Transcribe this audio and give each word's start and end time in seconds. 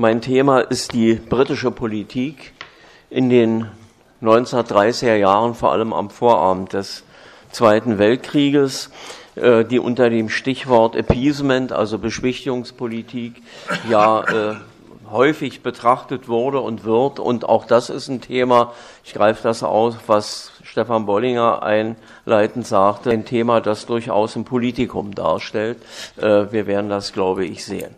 Mein 0.00 0.22
Thema 0.22 0.60
ist 0.60 0.94
die 0.94 1.12
britische 1.12 1.70
Politik 1.70 2.54
in 3.10 3.28
den 3.28 3.66
1930er 4.22 5.16
Jahren, 5.16 5.54
vor 5.54 5.72
allem 5.72 5.92
am 5.92 6.08
Vorabend 6.08 6.72
des 6.72 7.04
Zweiten 7.52 7.98
Weltkrieges, 7.98 8.88
äh, 9.34 9.62
die 9.62 9.78
unter 9.78 10.08
dem 10.08 10.30
Stichwort 10.30 10.96
Appeasement, 10.96 11.72
also 11.72 11.98
Beschwichtigungspolitik, 11.98 13.42
ja 13.90 14.22
äh, 14.22 14.54
häufig 15.10 15.62
betrachtet 15.62 16.28
wurde 16.28 16.60
und 16.60 16.84
wird. 16.84 17.20
Und 17.20 17.46
auch 17.46 17.66
das 17.66 17.90
ist 17.90 18.08
ein 18.08 18.22
Thema, 18.22 18.72
ich 19.04 19.12
greife 19.12 19.42
das 19.42 19.62
aus, 19.62 19.96
was 20.06 20.52
Stefan 20.62 21.04
Bollinger 21.04 21.62
einleitend 21.62 22.66
sagte, 22.66 23.10
ein 23.10 23.26
Thema, 23.26 23.60
das 23.60 23.84
durchaus 23.84 24.34
ein 24.34 24.46
Politikum 24.46 25.14
darstellt. 25.14 25.76
Äh, 26.16 26.50
wir 26.50 26.66
werden 26.66 26.88
das, 26.88 27.12
glaube 27.12 27.44
ich, 27.44 27.66
sehen. 27.66 27.94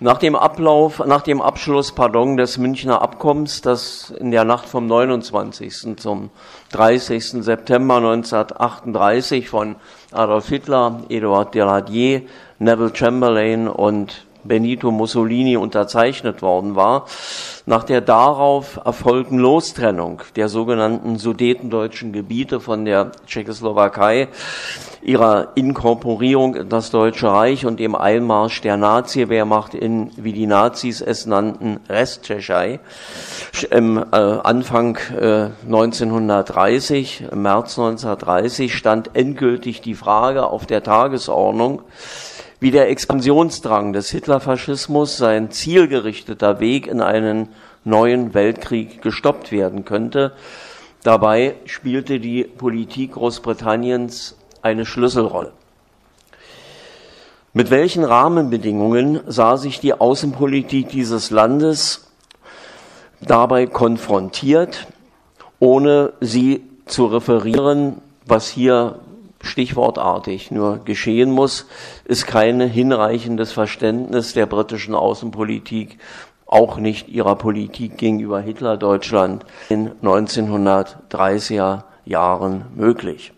Nach 0.00 0.18
dem 0.18 0.34
Ablauf, 0.34 1.06
nach 1.06 1.22
dem 1.22 1.40
Abschluss, 1.40 1.92
pardon, 1.92 2.36
des 2.36 2.58
Münchner 2.58 3.00
Abkommens, 3.00 3.62
das 3.62 4.10
in 4.10 4.32
der 4.32 4.44
Nacht 4.44 4.68
vom 4.68 4.88
29. 4.88 5.96
zum 5.98 6.30
30. 6.72 7.44
September 7.44 7.98
1938 7.98 9.48
von 9.48 9.76
Adolf 10.10 10.48
Hitler, 10.48 11.04
Eduard 11.08 11.54
Deladier, 11.54 12.22
Neville 12.58 12.90
Chamberlain 12.92 13.68
und 13.68 14.26
Benito 14.44 14.90
Mussolini 14.90 15.56
unterzeichnet 15.56 16.42
worden 16.42 16.76
war, 16.76 17.06
nach 17.66 17.84
der 17.84 18.00
darauf 18.00 18.80
erfolgten 18.84 19.38
Lostrennung 19.38 20.22
der 20.36 20.48
sogenannten 20.48 21.18
sudetendeutschen 21.18 22.12
Gebiete 22.12 22.60
von 22.60 22.84
der 22.84 23.12
Tschechoslowakei, 23.26 24.28
ihrer 25.04 25.48
Inkorporierung 25.54 26.56
in 26.56 26.68
das 26.68 26.90
Deutsche 26.90 27.28
Reich 27.28 27.66
und 27.66 27.78
dem 27.78 27.94
Einmarsch 27.94 28.60
der 28.62 28.76
Nazi-Wehrmacht 28.76 29.74
in, 29.74 30.10
wie 30.16 30.32
die 30.32 30.46
Nazis 30.46 31.00
es 31.00 31.26
nannten, 31.26 31.80
Resttschechei, 31.88 32.80
im 33.70 33.98
äh, 33.98 34.02
Anfang 34.16 34.98
äh, 35.18 35.50
1930, 35.66 37.24
im 37.30 37.42
März 37.42 37.78
1930, 37.78 38.74
stand 38.74 39.10
endgültig 39.14 39.82
die 39.82 39.94
Frage 39.94 40.46
auf 40.46 40.66
der 40.66 40.82
Tagesordnung, 40.82 41.82
wie 42.64 42.70
der 42.70 42.88
Expansionsdrang 42.88 43.92
des 43.92 44.08
Hitlerfaschismus, 44.08 45.18
sein 45.18 45.50
zielgerichteter 45.50 46.60
Weg 46.60 46.86
in 46.86 47.02
einen 47.02 47.50
neuen 47.84 48.32
Weltkrieg 48.32 49.02
gestoppt 49.02 49.52
werden 49.52 49.84
könnte. 49.84 50.32
Dabei 51.02 51.56
spielte 51.66 52.20
die 52.20 52.44
Politik 52.44 53.12
Großbritanniens 53.12 54.38
eine 54.62 54.86
Schlüsselrolle. 54.86 55.52
Mit 57.52 57.70
welchen 57.70 58.02
Rahmenbedingungen 58.02 59.20
sah 59.26 59.58
sich 59.58 59.78
die 59.78 59.92
Außenpolitik 59.92 60.88
dieses 60.88 61.28
Landes 61.28 62.10
dabei 63.20 63.66
konfrontiert, 63.66 64.86
ohne 65.58 66.14
sie 66.22 66.62
zu 66.86 67.04
referieren, 67.04 68.00
was 68.24 68.48
hier 68.48 69.00
stichwortartig 69.44 70.50
nur 70.50 70.78
geschehen 70.84 71.30
muss, 71.30 71.66
ist 72.04 72.26
kein 72.26 72.60
hinreichendes 72.60 73.52
Verständnis 73.52 74.34
der 74.34 74.46
britischen 74.46 74.94
Außenpolitik, 74.94 75.98
auch 76.46 76.78
nicht 76.78 77.08
ihrer 77.08 77.36
Politik 77.36 77.96
gegenüber 77.96 78.40
Hitler-Deutschland 78.40 79.44
in 79.68 79.90
1930er 80.02 81.84
Jahren 82.04 82.66
möglich. 82.74 83.32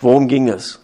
Worum 0.00 0.28
ging 0.28 0.48
es? 0.48 0.80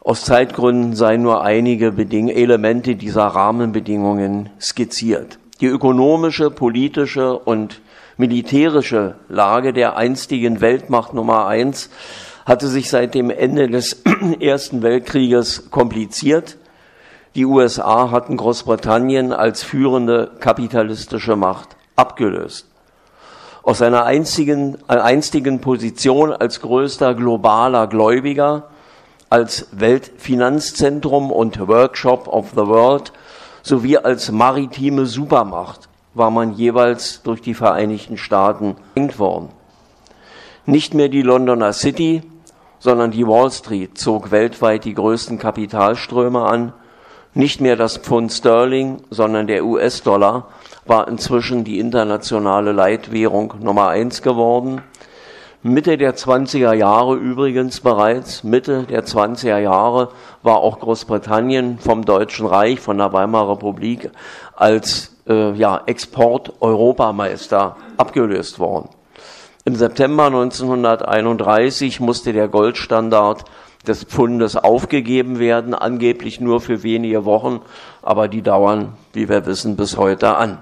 Aus 0.00 0.24
Zeitgründen 0.24 0.94
seien 0.94 1.22
nur 1.22 1.42
einige 1.42 1.92
Beding 1.92 2.28
Elemente 2.28 2.96
dieser 2.96 3.26
Rahmenbedingungen 3.26 4.50
skizziert. 4.60 5.38
Die 5.60 5.66
ökonomische, 5.66 6.50
politische 6.50 7.38
und 7.38 7.82
militärische 8.16 9.16
Lage 9.28 9.72
der 9.72 9.96
einstigen 9.96 10.60
Weltmacht 10.60 11.12
Nummer 11.12 11.46
eins 11.46 11.90
hatte 12.48 12.66
sich 12.66 12.88
seit 12.88 13.14
dem 13.14 13.28
Ende 13.28 13.68
des 13.68 14.02
Ersten 14.40 14.82
Weltkrieges 14.82 15.70
kompliziert. 15.70 16.56
Die 17.34 17.44
USA 17.44 18.10
hatten 18.10 18.38
Großbritannien 18.38 19.34
als 19.34 19.62
führende 19.62 20.30
kapitalistische 20.40 21.36
Macht 21.36 21.76
abgelöst. 21.94 22.66
Aus 23.62 23.78
seiner 23.78 24.04
einzigen, 24.06 24.78
äh, 24.88 24.94
einstigen 24.94 25.60
Position 25.60 26.32
als 26.32 26.60
größter 26.60 27.14
globaler 27.14 27.86
Gläubiger, 27.86 28.70
als 29.28 29.68
Weltfinanzzentrum 29.72 31.30
und 31.30 31.68
Workshop 31.68 32.28
of 32.28 32.52
the 32.52 32.66
World 32.66 33.12
sowie 33.62 33.98
als 33.98 34.32
maritime 34.32 35.04
Supermacht 35.04 35.90
war 36.14 36.30
man 36.30 36.54
jeweils 36.54 37.20
durch 37.22 37.42
die 37.42 37.52
Vereinigten 37.52 38.16
Staaten 38.16 38.76
gelenkt 38.94 39.18
worden. 39.18 39.50
Nicht 40.64 40.94
mehr 40.94 41.10
die 41.10 41.22
Londoner 41.22 41.74
City, 41.74 42.22
sondern 42.78 43.10
die 43.10 43.26
Wall 43.26 43.50
Street 43.50 43.98
zog 43.98 44.30
weltweit 44.30 44.84
die 44.84 44.94
größten 44.94 45.38
Kapitalströme 45.38 46.42
an. 46.42 46.72
Nicht 47.34 47.60
mehr 47.60 47.76
das 47.76 47.98
Pfund 47.98 48.32
Sterling, 48.32 49.02
sondern 49.10 49.46
der 49.46 49.64
US-Dollar 49.64 50.48
war 50.86 51.08
inzwischen 51.08 51.64
die 51.64 51.78
internationale 51.78 52.72
Leitwährung 52.72 53.54
Nummer 53.60 53.88
eins 53.88 54.22
geworden. 54.22 54.82
Mitte 55.62 55.98
der 55.98 56.14
20er 56.16 56.72
Jahre 56.72 57.16
übrigens 57.16 57.80
bereits, 57.80 58.44
Mitte 58.44 58.84
der 58.84 59.04
20er 59.04 59.58
Jahre 59.58 60.10
war 60.42 60.58
auch 60.58 60.78
Großbritannien 60.78 61.78
vom 61.78 62.04
Deutschen 62.04 62.46
Reich, 62.46 62.78
von 62.78 62.96
der 62.98 63.12
Weimarer 63.12 63.52
Republik 63.52 64.10
als 64.54 65.16
äh, 65.28 65.52
ja, 65.54 65.82
Export-Europameister 65.84 67.76
abgelöst 67.96 68.60
worden. 68.60 68.88
Im 69.68 69.76
September 69.76 70.28
1931 70.28 72.00
musste 72.00 72.32
der 72.32 72.48
Goldstandard 72.48 73.44
des 73.86 74.04
Pfundes 74.04 74.56
aufgegeben 74.56 75.38
werden, 75.38 75.74
angeblich 75.74 76.40
nur 76.40 76.62
für 76.62 76.82
wenige 76.82 77.26
Wochen, 77.26 77.60
aber 78.00 78.28
die 78.28 78.40
dauern, 78.40 78.94
wie 79.12 79.28
wir 79.28 79.44
wissen, 79.44 79.76
bis 79.76 79.98
heute 79.98 80.38
an. 80.38 80.56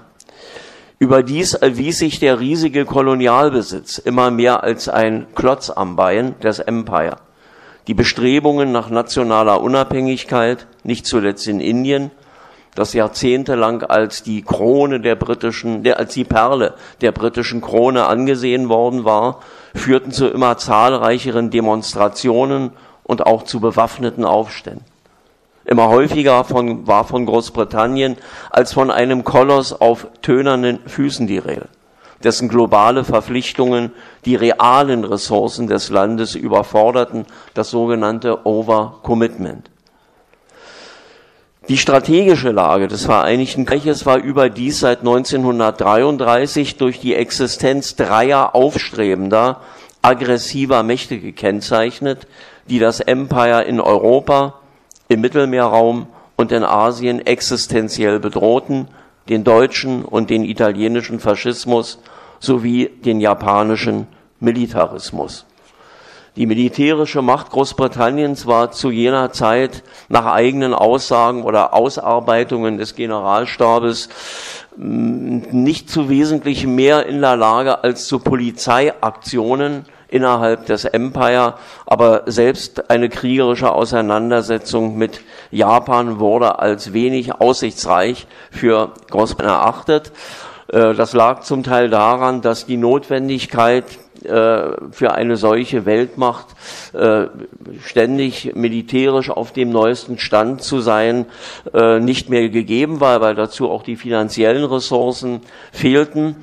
Überdies 0.99 1.53
erwies 1.53 1.99
sich 1.99 2.19
der 2.19 2.41
riesige 2.41 2.83
Kolonialbesitz 2.83 3.97
immer 3.97 4.29
mehr 4.29 4.65
als 4.65 4.89
ein 4.89 5.27
Klotz 5.35 5.69
am 5.69 5.95
Bein 5.95 6.37
des 6.41 6.59
Empire. 6.59 7.15
Die 7.87 7.93
Bestrebungen 7.93 8.73
nach 8.73 8.89
nationaler 8.89 9.61
Unabhängigkeit, 9.61 10.67
nicht 10.83 11.05
zuletzt 11.05 11.47
in 11.47 11.61
Indien, 11.61 12.11
das 12.77 12.93
jahrzehntelang 12.93 13.81
als 13.81 14.21
die 14.21 14.43
Krone 14.43 14.99
der 14.99 15.15
britischen, 15.15 15.85
als 15.93 16.13
die 16.13 16.23
Perle 16.23 16.75
der 17.01 17.11
britischen 17.11 17.59
Krone 17.59 18.05
angesehen 18.05 18.69
worden 18.69 19.03
war, 19.03 19.39
führten 19.73 20.11
zu 20.11 20.27
immer 20.27 20.57
zahlreicheren 20.59 21.49
Demonstrationen 21.49 22.69
und 23.03 23.25
auch 23.25 23.43
zu 23.43 23.59
bewaffneten 23.59 24.25
Aufständen. 24.25 24.85
Immer 25.65 25.89
häufiger 25.89 26.43
von, 26.43 26.85
war 26.85 27.03
von 27.03 27.25
Großbritannien 27.25 28.15
als 28.51 28.73
von 28.73 28.91
einem 28.91 29.23
Koloss 29.23 29.73
auf 29.73 30.05
tönernen 30.21 30.77
Füßen 30.85 31.25
die 31.25 31.39
Rede, 31.39 31.69
dessen 32.23 32.47
globale 32.47 33.03
Verpflichtungen 33.03 33.91
die 34.23 34.35
realen 34.35 35.03
Ressourcen 35.03 35.65
des 35.65 35.89
Landes 35.89 36.35
überforderten, 36.35 37.25
das 37.55 37.71
sogenannte 37.71 38.45
Overcommitment. 38.45 39.71
Die 41.69 41.77
strategische 41.77 42.51
Lage 42.51 42.87
des 42.87 43.03
Vereinigten 43.03 43.67
Reiches 43.67 44.05
war 44.05 44.19
überdies 44.19 44.79
seit 44.79 44.99
1933 44.99 46.77
durch 46.77 47.01
die 47.01 47.13
Existenz 47.13 47.97
dreier 47.97 48.55
aufstrebender, 48.55 49.59
aggressiver 50.01 50.83
Mächte 50.83 51.19
gekennzeichnet, 51.19 52.25
die 52.69 52.79
das 52.79 53.01
Empire 53.01 53.63
in 53.63 53.81
Europa, 53.81 54.53
im 55.09 55.19
Mittelmeerraum 55.19 56.07
und 56.37 56.53
in 56.53 56.63
Asien 56.63 57.25
existenziell 57.25 58.21
bedrohten, 58.21 58.87
den 59.27 59.43
deutschen 59.43 60.05
und 60.05 60.29
den 60.29 60.45
italienischen 60.45 61.19
Faschismus 61.19 61.99
sowie 62.39 62.89
den 63.03 63.19
japanischen 63.19 64.07
Militarismus. 64.39 65.45
Die 66.37 66.45
militärische 66.45 67.23
Macht 67.23 67.49
Großbritanniens 67.49 68.45
war 68.45 68.69
zu 68.69 68.91
jener 68.91 69.31
Zeit 69.31 69.81
nach 70.07 70.27
eigenen 70.27 70.75
Aussagen 70.75 71.41
oder 71.41 71.73
Ausarbeitungen 71.73 72.77
des 72.77 72.93
Generalstabes 72.93 74.09
mm, 74.75 75.39
nicht 75.49 75.89
zu 75.89 76.09
wesentlich 76.09 76.67
mehr 76.67 77.07
in 77.07 77.21
der 77.21 77.35
Lage 77.37 77.83
als 77.83 78.05
zu 78.05 78.19
Polizeiaktionen 78.19 79.85
innerhalb 80.09 80.67
des 80.67 80.85
Empire, 80.85 81.55
aber 81.87 82.21
selbst 82.27 82.91
eine 82.91 83.09
kriegerische 83.09 83.71
Auseinandersetzung 83.71 84.95
mit 84.95 85.21
Japan 85.49 86.19
wurde 86.19 86.59
als 86.59 86.93
wenig 86.93 87.33
aussichtsreich 87.33 88.27
für 88.51 88.91
Großbritannien 89.09 89.59
erachtet. 89.59 90.11
Äh, 90.67 90.93
das 90.93 91.13
lag 91.13 91.41
zum 91.41 91.63
Teil 91.63 91.89
daran, 91.89 92.41
dass 92.41 92.67
die 92.67 92.77
Notwendigkeit 92.77 93.85
für 94.23 95.13
eine 95.13 95.37
solche 95.37 95.85
Weltmacht 95.85 96.47
äh, 96.93 97.27
ständig 97.83 98.55
militärisch 98.55 99.29
auf 99.29 99.51
dem 99.51 99.69
neuesten 99.69 100.17
Stand 100.17 100.63
zu 100.63 100.81
sein, 100.81 101.25
äh, 101.73 101.99
nicht 101.99 102.29
mehr 102.29 102.49
gegeben 102.49 102.99
war, 102.99 103.21
weil 103.21 103.35
dazu 103.35 103.69
auch 103.69 103.83
die 103.83 103.95
finanziellen 103.95 104.65
Ressourcen 104.65 105.41
fehlten. 105.71 106.35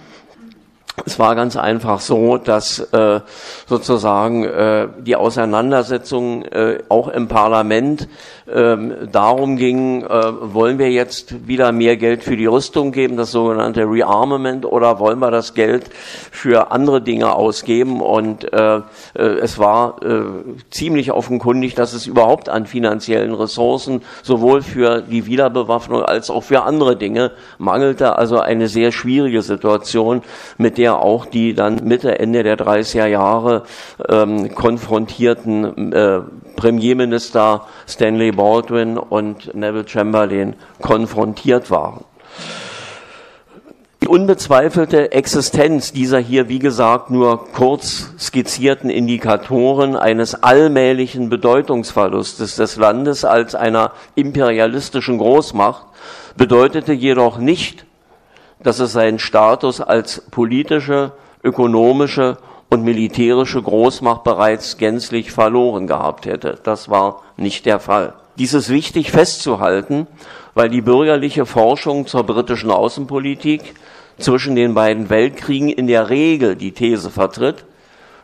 Es 1.07 1.19
war 1.19 1.35
ganz 1.35 1.57
einfach 1.57 2.01
so, 2.01 2.39
dass 2.39 2.79
äh, 2.79 3.21
sozusagen 3.67 4.45
äh, 4.45 4.89
die 5.01 5.17
Auseinandersetzung 5.17 6.45
äh, 6.45 6.79
auch 6.89 7.09
im 7.09 7.29
Parlament 7.29 8.09
ähm, 8.51 8.95
darum 9.11 9.57
ging, 9.57 10.03
äh, 10.03 10.33
wollen 10.55 10.79
wir 10.79 10.91
jetzt 10.91 11.47
wieder 11.47 11.73
mehr 11.73 11.97
Geld 11.97 12.23
für 12.23 12.37
die 12.37 12.47
Rüstung 12.47 12.93
geben, 12.93 13.17
das 13.17 13.33
sogenannte 13.33 13.83
Rearmament, 13.83 14.65
oder 14.67 14.99
wollen 14.99 15.19
wir 15.19 15.31
das 15.31 15.55
Geld 15.55 15.85
für 16.31 16.71
andere 16.71 17.01
Dinge 17.03 17.35
ausgeben? 17.35 18.01
Und 18.01 18.51
äh, 18.53 18.77
äh, 18.77 18.83
es 19.15 19.59
war 19.59 20.03
äh, 20.03 20.25
ziemlich 20.71 21.13
offenkundig, 21.13 21.75
dass 21.75 21.93
es 21.93 22.07
überhaupt 22.07 22.49
an 22.49 22.67
finanziellen 22.67 23.35
Ressourcen 23.35 24.03
sowohl 24.23 24.63
für 24.63 25.03
die 25.03 25.27
Wiederbewaffnung 25.27 26.03
als 26.03 26.31
auch 26.31 26.43
für 26.43 26.63
andere 26.63 26.97
Dinge 26.97 27.33
mangelte. 27.59 28.17
Also 28.19 28.41
eine 28.41 28.69
sehr 28.69 28.93
schwierige 28.93 29.43
Situation, 29.43 30.23
mit 30.59 30.79
der 30.79 30.94
auch 31.03 31.27
die 31.27 31.55
dann 31.55 31.81
Mitte, 31.85 32.19
Ende 32.19 32.43
der 32.43 32.59
30er 32.59 33.07
Jahre 33.07 33.65
ähm, 34.09 34.55
konfrontierten 34.55 35.93
äh, 35.93 36.21
Premierminister 36.57 37.67
Stanley 37.89 38.33
Baldwin 38.33 38.99
und 38.99 39.55
Neville 39.55 39.89
Chamberlain 39.89 40.55
konfrontiert 40.81 41.71
waren. 41.71 42.05
Die 44.05 44.09
unbezweifelte 44.09 45.13
Existenz 45.13 45.91
dieser 45.91 46.19
hier, 46.19 46.51
wie 46.51 46.59
gesagt, 46.59 47.11
nur 47.11 47.47
kurz 47.53 48.11
skizzierten 48.19 48.91
Indikatoren 48.91 49.97
eines 49.97 50.43
allmählichen 50.43 51.31
Bedeutungsverlustes 51.31 52.57
des 52.57 52.77
Landes 52.77 53.25
als 53.25 53.55
einer 53.55 53.93
imperialistischen 54.15 55.17
Großmacht 55.17 55.87
bedeutete 56.37 56.93
jedoch 56.93 57.39
nicht, 57.39 57.87
dass 58.65 58.81
es 58.81 58.93
seinen 58.93 59.21
Status 59.21 59.81
als 59.81 60.23
politische, 60.31 61.13
ökonomische 61.45 62.39
und 62.71 62.83
militärische 62.83 63.63
Großmacht 63.63 64.25
bereits 64.25 64.79
gänzlich 64.79 65.31
verloren 65.31 65.87
gehabt 65.87 66.27
hätte. 66.27 66.59
Das 66.65 66.89
war 66.89 67.23
nicht 67.37 67.67
der 67.67 67.79
Fall. 67.79 68.15
Dies 68.37 68.55
ist 68.55 68.71
wichtig 68.71 69.13
festzuhalten, 69.13 70.09
weil 70.55 70.71
die 70.71 70.81
bürgerliche 70.81 71.47
Forschung 71.47 72.07
zur 72.07 72.25
britischen 72.25 72.71
Außenpolitik 72.71 73.75
zwischen 74.19 74.57
den 74.57 74.75
beiden 74.75 75.11
Weltkriegen 75.11 75.69
in 75.69 75.87
der 75.87 76.09
Regel 76.09 76.57
die 76.57 76.73
These 76.73 77.11
vertritt, 77.11 77.65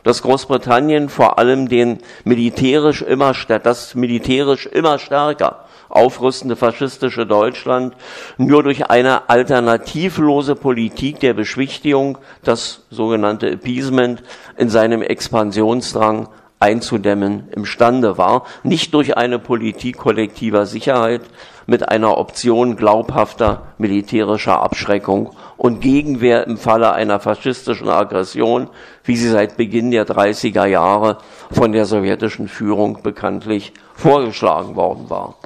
dass 0.03 0.23
Großbritannien 0.23 1.11
vor 1.11 1.39
allem 1.39 1.69
den 1.69 1.99
militärisch 2.25 3.03
immer, 3.03 3.35
das 3.63 3.95
militärisch 3.95 4.67
immer 4.67 4.99
stärker 4.99 5.67
aufrüstende 5.91 6.57
faschistische 6.57 7.27
Deutschland 7.27 7.95
nur 8.39 8.63
durch 8.63 8.89
eine 8.89 9.29
alternativlose 9.29 10.55
Politik 10.55 11.21
der 11.21 11.35
Beschwichtigung, 11.35 12.19
das 12.43 12.87
sogenannte 12.91 13.51
Appeasement, 13.51 14.23
in 14.57 14.71
seinem 14.71 15.03
Expansionsdrang 15.03 16.29
einzudämmen 16.61 17.49
imstande 17.51 18.19
war, 18.19 18.45
nicht 18.63 18.93
durch 18.93 19.17
eine 19.17 19.39
Politik 19.39 19.97
kollektiver 19.97 20.67
Sicherheit 20.67 21.23
mit 21.67 21.89
einer 21.89 22.19
Option 22.19 22.77
glaubhafter 22.77 23.63
militärischer 23.79 24.61
Abschreckung 24.61 25.31
und 25.57 25.81
Gegenwehr 25.81 26.47
im 26.47 26.59
Falle 26.59 26.93
einer 26.93 27.19
faschistischen 27.19 27.89
Aggression, 27.89 28.69
wie 29.05 29.17
sie 29.17 29.29
seit 29.29 29.57
Beginn 29.57 29.91
der 29.91 30.07
30er 30.07 30.67
Jahre 30.67 31.19
von 31.51 31.73
der 31.73 31.87
sowjetischen 31.87 32.49
Führung 32.49 33.03
bekanntlich 33.03 33.73
vorgeschlagen 33.95 34.77
worden 34.77 35.09
war. 35.09 35.37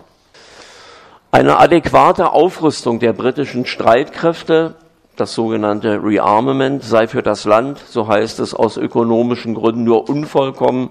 Eine 1.34 1.58
adäquate 1.58 2.30
Aufrüstung 2.30 3.00
der 3.00 3.12
britischen 3.12 3.66
Streitkräfte, 3.66 4.76
das 5.16 5.34
sogenannte 5.34 6.00
Rearmament, 6.00 6.84
sei 6.84 7.08
für 7.08 7.24
das 7.24 7.44
Land, 7.44 7.80
so 7.88 8.06
heißt 8.06 8.38
es 8.38 8.54
aus 8.54 8.76
ökonomischen 8.76 9.56
Gründen, 9.56 9.82
nur 9.82 10.08
unvollkommen 10.08 10.90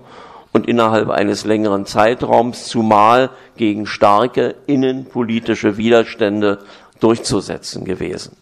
und 0.51 0.67
innerhalb 0.67 1.09
eines 1.11 1.45
längeren 1.45 1.85
Zeitraums, 1.85 2.65
zumal 2.65 3.29
gegen 3.55 3.85
starke 3.85 4.55
innenpolitische 4.67 5.77
Widerstände 5.77 6.59
durchzusetzen 6.99 7.85
gewesen. 7.85 8.35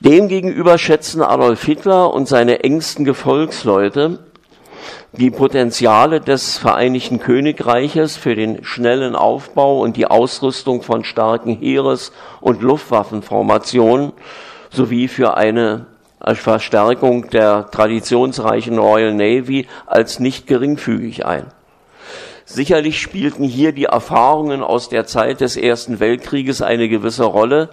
Demgegenüber 0.00 0.78
schätzen 0.78 1.22
Adolf 1.22 1.62
Hitler 1.64 2.12
und 2.12 2.26
seine 2.26 2.64
engsten 2.64 3.04
Gefolgsleute 3.04 4.18
die 5.12 5.30
Potenziale 5.30 6.20
des 6.20 6.58
Vereinigten 6.58 7.18
Königreiches 7.18 8.16
für 8.16 8.34
den 8.34 8.64
schnellen 8.64 9.16
Aufbau 9.16 9.80
und 9.80 9.96
die 9.96 10.06
Ausrüstung 10.06 10.82
von 10.82 11.04
starken 11.04 11.56
Heeres- 11.56 12.12
und 12.40 12.60
Luftwaffenformationen 12.60 14.12
sowie 14.70 15.08
für 15.08 15.36
eine 15.36 15.86
Verstärkung 16.34 17.30
der 17.30 17.70
traditionsreichen 17.70 18.78
Royal 18.78 19.14
Navy 19.14 19.66
als 19.86 20.20
nicht 20.20 20.46
geringfügig 20.46 21.24
ein. 21.24 21.46
Sicherlich 22.44 23.00
spielten 23.00 23.44
hier 23.44 23.72
die 23.72 23.84
Erfahrungen 23.84 24.62
aus 24.62 24.88
der 24.88 25.06
Zeit 25.06 25.40
des 25.40 25.56
Ersten 25.56 26.00
Weltkrieges 26.00 26.60
eine 26.60 26.88
gewisse 26.88 27.24
Rolle. 27.24 27.70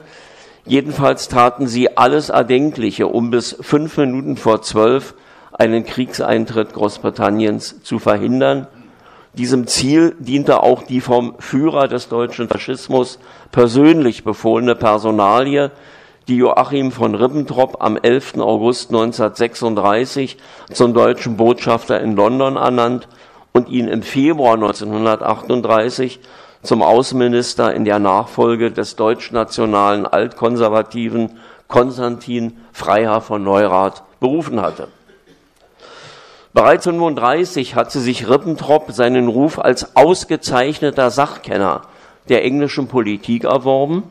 Jedenfalls 0.66 1.28
taten 1.28 1.68
sie 1.68 1.98
alles 1.98 2.30
Erdenkliche, 2.30 3.08
um 3.08 3.30
bis 3.30 3.58
fünf 3.62 3.98
Minuten 3.98 4.38
vor 4.38 4.62
zwölf 4.62 5.16
einen 5.58 5.86
Kriegseintritt 5.86 6.74
Großbritanniens 6.74 7.82
zu 7.84 8.00
verhindern. 8.00 8.68
Diesem 9.34 9.68
Ziel 9.68 10.16
diente 10.20 10.64
auch 10.64 10.84
die 10.84 11.02
vom 11.02 11.36
Führer 11.40 11.88
des 11.88 12.08
deutschen 12.08 12.48
Faschismus 12.48 13.20
persönlich 13.52 14.24
befohlene 14.24 14.76
Personalie, 14.76 15.72
die 16.28 16.38
Joachim 16.38 16.92
von 16.92 17.16
Ribbentrop 17.16 17.78
am 17.84 17.98
11. 17.98 18.38
August 18.38 18.90
1936 18.90 20.38
zum 20.72 20.94
deutschen 20.94 21.38
Botschafter 21.38 22.00
in 22.02 22.16
London 22.16 22.56
ernannt 22.56 23.08
und 23.54 23.70
ihn 23.70 23.88
im 23.88 24.02
Februar 24.02 24.56
1938 24.56 26.20
zum 26.64 26.82
Außenminister 26.82 27.74
in 27.74 27.86
der 27.86 28.00
Nachfolge 28.00 28.72
des 28.72 28.96
deutschnationalen 28.96 30.06
Altkonservativen 30.06 31.38
Konstantin 31.68 32.58
Freiherr 32.74 33.22
von 33.22 33.44
Neurath 33.44 34.04
berufen 34.20 34.62
hatte. 34.62 34.88
Bereits 36.56 36.88
1935 36.88 37.76
hatte 37.76 38.00
sich 38.00 38.30
Ribbentrop 38.30 38.94
seinen 38.94 39.28
Ruf 39.28 39.60
als 39.60 39.98
ausgezeichneter 39.98 41.12
Sachkenner 41.12 41.82
der 42.30 42.46
englischen 42.46 42.88
Politik 42.88 43.44
erworben, 43.44 44.04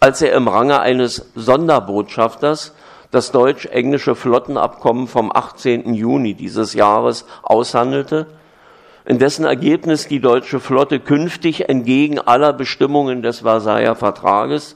als 0.00 0.20
er 0.20 0.32
im 0.32 0.48
Range 0.48 0.80
eines 0.80 1.30
Sonderbotschafters 1.36 2.74
das 3.12 3.30
deutsch-englische 3.30 4.16
Flottenabkommen 4.16 5.06
vom 5.06 5.30
18. 5.32 5.94
Juni 5.94 6.34
dieses 6.34 6.74
Jahres 6.74 7.24
aushandelte, 7.44 8.26
in 9.04 9.20
dessen 9.20 9.44
Ergebnis 9.44 10.08
die 10.08 10.18
deutsche 10.18 10.58
Flotte 10.58 10.98
künftig 10.98 11.68
entgegen 11.68 12.18
aller 12.18 12.52
Bestimmungen 12.52 13.22
des 13.22 13.42
Versailler 13.42 13.94
Vertrages 13.94 14.74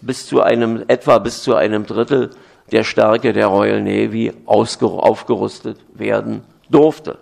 bis 0.00 0.26
zu 0.26 0.40
einem, 0.40 0.84
etwa 0.88 1.18
bis 1.18 1.42
zu 1.42 1.54
einem 1.54 1.84
Drittel 1.84 2.30
der 2.72 2.84
Stärke 2.84 3.32
der 3.32 3.46
Royal 3.46 3.82
Navy 3.82 4.32
aufgerüstet 4.46 5.78
werden 5.94 6.42
durfte. 6.68 7.18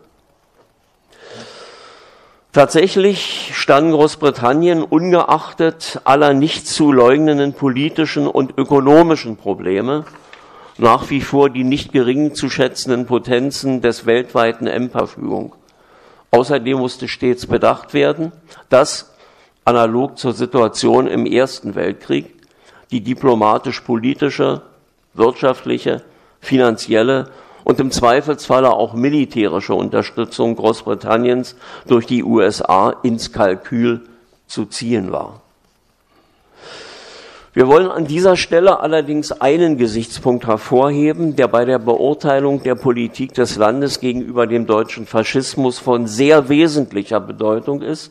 Tatsächlich 2.52 3.52
stand 3.54 3.92
Großbritannien 3.92 4.82
ungeachtet 4.82 6.00
aller 6.04 6.34
nicht 6.34 6.66
zu 6.66 6.92
leugnenden 6.92 7.54
politischen 7.54 8.26
und 8.26 8.58
ökonomischen 8.58 9.36
Probleme 9.36 10.04
nach 10.78 11.10
wie 11.10 11.20
vor 11.20 11.50
die 11.50 11.64
nicht 11.64 11.92
gering 11.92 12.34
zu 12.34 12.50
schätzenden 12.50 13.06
Potenzen 13.06 13.80
des 13.82 14.06
weltweiten 14.06 14.66
M-Verfügung. 14.66 15.54
Außerdem 16.30 16.78
musste 16.78 17.08
stets 17.08 17.46
bedacht 17.46 17.94
werden, 17.94 18.32
dass 18.68 19.14
analog 19.64 20.18
zur 20.18 20.32
Situation 20.32 21.06
im 21.06 21.26
Ersten 21.26 21.74
Weltkrieg 21.74 22.34
die 22.90 23.00
diplomatisch-politische 23.00 24.62
wirtschaftliche, 25.14 26.02
finanzielle 26.40 27.30
und 27.64 27.80
im 27.80 27.90
Zweifelsfalle 27.90 28.72
auch 28.72 28.94
militärische 28.94 29.74
Unterstützung 29.74 30.56
Großbritanniens 30.56 31.56
durch 31.86 32.06
die 32.06 32.24
USA 32.24 32.90
ins 33.02 33.32
Kalkül 33.32 34.02
zu 34.46 34.66
ziehen 34.66 35.12
war. 35.12 35.40
Wir 37.54 37.68
wollen 37.68 37.90
an 37.90 38.06
dieser 38.06 38.36
Stelle 38.36 38.80
allerdings 38.80 39.30
einen 39.30 39.76
Gesichtspunkt 39.76 40.46
hervorheben, 40.46 41.36
der 41.36 41.48
bei 41.48 41.66
der 41.66 41.78
Beurteilung 41.78 42.62
der 42.62 42.76
Politik 42.76 43.34
des 43.34 43.56
Landes 43.56 44.00
gegenüber 44.00 44.46
dem 44.46 44.66
deutschen 44.66 45.04
Faschismus 45.04 45.78
von 45.78 46.06
sehr 46.06 46.48
wesentlicher 46.48 47.20
Bedeutung 47.20 47.82
ist 47.82 48.10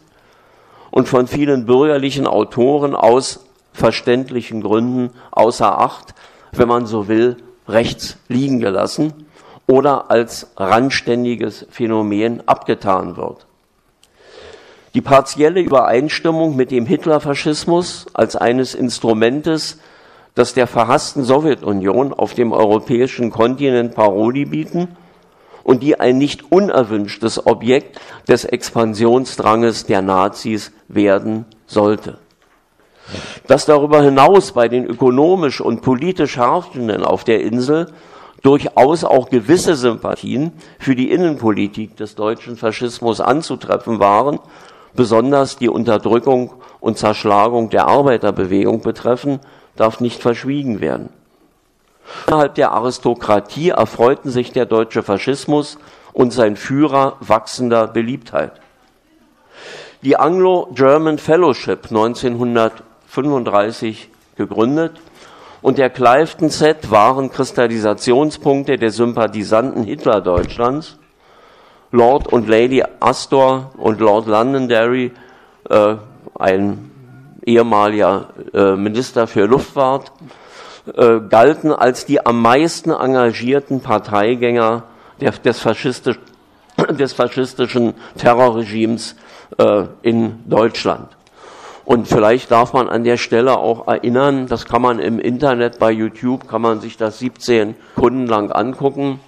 und 0.92 1.08
von 1.08 1.26
vielen 1.26 1.66
bürgerlichen 1.66 2.28
Autoren 2.28 2.94
aus 2.94 3.44
verständlichen 3.74 4.62
Gründen 4.62 5.10
außer 5.32 5.80
Acht 5.80 6.14
wenn 6.52 6.68
man 6.68 6.86
so 6.86 7.08
will, 7.08 7.38
rechts 7.68 8.18
liegen 8.28 8.60
gelassen. 8.60 9.14
oder 9.72 10.12
als 10.12 10.48
randständiges 10.58 11.66
Phänomen 11.70 12.46
abgetan 12.46 13.16
wird. 13.16 13.46
Die 14.94 15.02
partielle 15.02 15.62
Übereinstimmung 15.62 16.58
mit 16.58 16.72
dem 16.72 16.86
Hitlerfaschismus 16.86 18.08
als 18.14 18.36
eines 18.36 18.76
Instrumentes, 18.76 19.80
das 20.36 20.54
der 20.54 20.68
verhassten 20.68 21.24
Sowjetunion 21.24 22.12
auf 22.12 22.34
dem 22.34 22.52
europäischen 22.52 23.32
Kontinent 23.32 23.96
Paroli 23.96 24.44
bieten 24.44 24.90
und 25.64 25.84
die 25.84 25.98
ein 26.00 26.18
nicht 26.18 26.52
unerwünschtes 26.52 27.48
Objekt 27.48 27.98
des 28.28 28.44
Expansionsdranges 28.44 29.86
der 29.86 30.02
Nazis 30.02 30.74
werden 30.90 31.46
sollte. 31.66 32.18
Dass 33.48 33.66
darüber 33.66 34.02
hinaus 34.02 34.52
bei 34.52 34.68
den 34.68 34.86
ökonomisch 34.86 35.62
und 35.62 35.82
politisch 35.82 36.38
Herrschenden 36.38 37.04
auf 37.04 37.24
der 37.24 37.42
Insel 37.42 37.88
durchaus 38.42 39.04
auch 39.04 39.30
gewisse 39.30 39.76
Sympathien 39.76 40.52
für 40.80 40.96
die 40.96 41.12
Innenpolitik 41.12 41.96
des 41.98 42.16
deutschen 42.16 42.58
Faschismus 42.58 43.22
anzutreffen 43.22 44.00
waren, 44.00 44.40
besonders 44.94 45.58
die 45.58 45.70
Unterdrückung 45.70 46.54
und 46.80 46.98
Zerschlagung 46.98 47.70
der 47.70 47.88
Arbeiterbewegung 47.88 48.82
betreffen, 48.82 49.40
darf 49.76 50.00
nicht 50.00 50.22
verschwiegen 50.22 50.82
werden. 50.82 51.10
Innerhalb 52.28 52.56
der 52.56 52.72
Aristokratie 52.72 53.70
erfreuten 53.70 54.32
sich 54.32 54.52
der 54.52 54.66
deutsche 54.66 55.04
Faschismus 55.04 55.78
und 56.14 56.34
sein 56.34 56.56
Führer 56.56 57.16
wachsender 57.20 57.88
Beliebtheit. 57.88 58.54
Die 60.04 60.18
Anglo-German 60.18 61.20
Fellowship 61.20 61.92
1935 63.14 64.08
gegründet 64.38 65.02
und 65.62 65.78
der 65.78 65.90
Clifton 65.90 66.50
Set 66.50 66.92
waren 66.92 67.30
Kristallisationspunkte 67.30 68.78
der 68.78 68.92
Sympathisanten 68.92 69.84
Hitler-Deutschlands. 69.84 70.98
Lord 71.92 72.28
und 72.28 72.48
Lady 72.48 72.84
Astor 73.02 73.72
und 73.76 74.00
Lord 74.00 74.28
Londonderry, 74.28 75.12
äh, 75.70 75.96
ein 76.40 76.90
ehemaliger 77.46 78.30
äh, 78.54 78.78
Minister 78.78 79.28
für 79.28 79.46
Luftfahrt, 79.46 80.14
äh, 80.96 81.20
galten 81.20 81.74
als 81.74 82.06
die 82.06 82.26
am 82.26 82.42
meisten 82.42 82.92
engagierten 82.92 83.82
Parteigänger 83.82 84.84
der, 85.20 85.32
des, 85.32 85.60
faschistisch, 85.60 86.18
des 86.90 87.12
faschistischen 87.12 87.94
Terrorregimes 88.18 89.18
äh, 89.58 89.84
in 90.02 90.50
Deutschland. 90.50 91.10
Und 91.84 92.08
vielleicht 92.08 92.52
darf 92.52 92.74
man 92.74 92.88
an 92.88 93.04
der 93.04 93.18
Stelle 93.18 93.58
auch 93.58 93.88
erinnern, 93.88 94.48
das 94.48 94.66
kann 94.66 94.82
man 94.82 95.00
im 95.00 95.20
Internet 95.20 95.80
bei 95.80 95.92
YouTube, 95.92 96.48
kann 96.48 96.62
man 96.62 96.80
sich 96.80 96.98
das 96.98 97.20
17 97.20 97.76
Kunden 97.96 98.28
lang 98.28 98.52
angucken. 98.52 99.20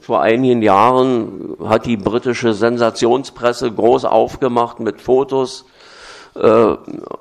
Vor 0.00 0.20
einigen 0.20 0.62
Jahren 0.62 1.56
hat 1.64 1.86
die 1.86 1.96
britische 1.96 2.54
Sensationspresse 2.54 3.70
groß 3.70 4.04
aufgemacht 4.04 4.80
mit 4.80 5.00
Fotos 5.00 5.64
äh, 6.34 6.74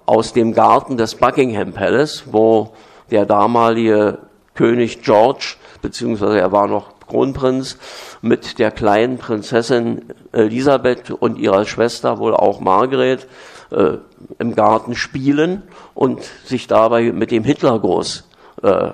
aus 0.07 0.33
dem 0.33 0.53
Garten 0.53 0.97
des 0.97 1.15
Buckingham 1.15 1.73
Palace, 1.73 2.23
wo 2.31 2.73
der 3.11 3.27
damalige 3.27 4.17
König 4.55 5.03
George, 5.03 5.57
beziehungsweise 5.81 6.39
er 6.39 6.51
war 6.51 6.67
noch 6.67 6.93
Kronprinz, 7.07 7.77
mit 8.21 8.57
der 8.57 8.71
kleinen 8.71 9.17
Prinzessin 9.17 10.05
Elisabeth 10.31 11.11
und 11.11 11.37
ihrer 11.37 11.65
Schwester, 11.65 12.19
wohl 12.19 12.33
auch 12.33 12.61
Margaret, 12.61 13.27
äh, 13.71 13.97
im 14.39 14.55
Garten 14.55 14.95
spielen 14.95 15.63
und 15.93 16.21
sich 16.45 16.67
dabei 16.67 17.11
mit 17.11 17.31
dem 17.31 17.43
Hitlergruß 17.43 18.27
äh, 18.63 18.91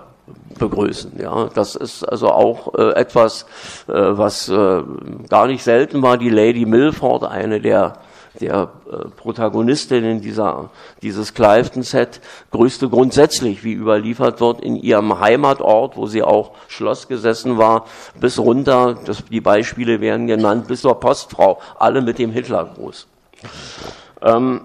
begrüßen. 0.58 1.20
Ja, 1.20 1.50
das 1.54 1.76
ist 1.76 2.04
also 2.04 2.30
auch 2.30 2.74
äh, 2.76 2.94
etwas, 2.94 3.44
äh, 3.88 3.94
was 3.94 4.50
äh, 4.50 4.84
gar 5.30 5.48
nicht 5.48 5.64
selten 5.64 6.02
war. 6.02 6.18
Die 6.18 6.30
Lady 6.30 6.66
Milford, 6.66 7.24
eine 7.24 7.62
der 7.62 8.00
der 8.40 8.70
äh, 8.92 9.10
Protagonistinnen 9.10 10.22
dieser, 10.22 10.70
dieses 11.02 11.34
Clifton-Set 11.34 12.22
grüßte 12.52 12.90
grundsätzlich, 12.90 13.64
wie 13.64 13.74
überliefert 13.74 14.40
wird, 14.40 14.62
in 14.62 14.76
ihrem 14.76 15.20
Heimatort, 15.20 15.98
wo 15.98 16.08
sie 16.08 16.24
auch 16.24 16.52
Schloss 16.68 17.08
gesessen 17.08 17.58
war, 17.58 17.86
bis 18.20 18.40
runter, 18.40 18.98
das, 19.06 19.24
die 19.26 19.42
Beispiele 19.42 20.02
werden 20.02 20.28
genannt, 20.28 20.68
bis 20.68 20.82
zur 20.82 21.00
Postfrau, 21.00 21.60
alle 21.80 22.02
mit 22.02 22.20
dem 22.20 22.32
Hitlergruß. 22.32 23.08
Ähm, 24.28 24.62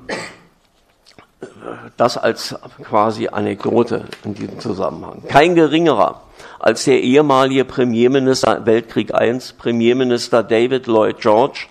das 1.96 2.18
als 2.18 2.56
quasi 2.82 3.28
Anekdote 3.28 4.06
in 4.24 4.34
diesem 4.34 4.58
Zusammenhang. 4.58 5.22
Kein 5.28 5.54
geringerer 5.54 6.22
als 6.58 6.84
der 6.84 7.00
ehemalige 7.00 7.64
Premierminister 7.64 8.66
Weltkrieg 8.66 9.10
I, 9.10 9.38
Premierminister 9.58 10.42
David 10.42 10.86
Lloyd 10.86 11.20
George, 11.20 11.66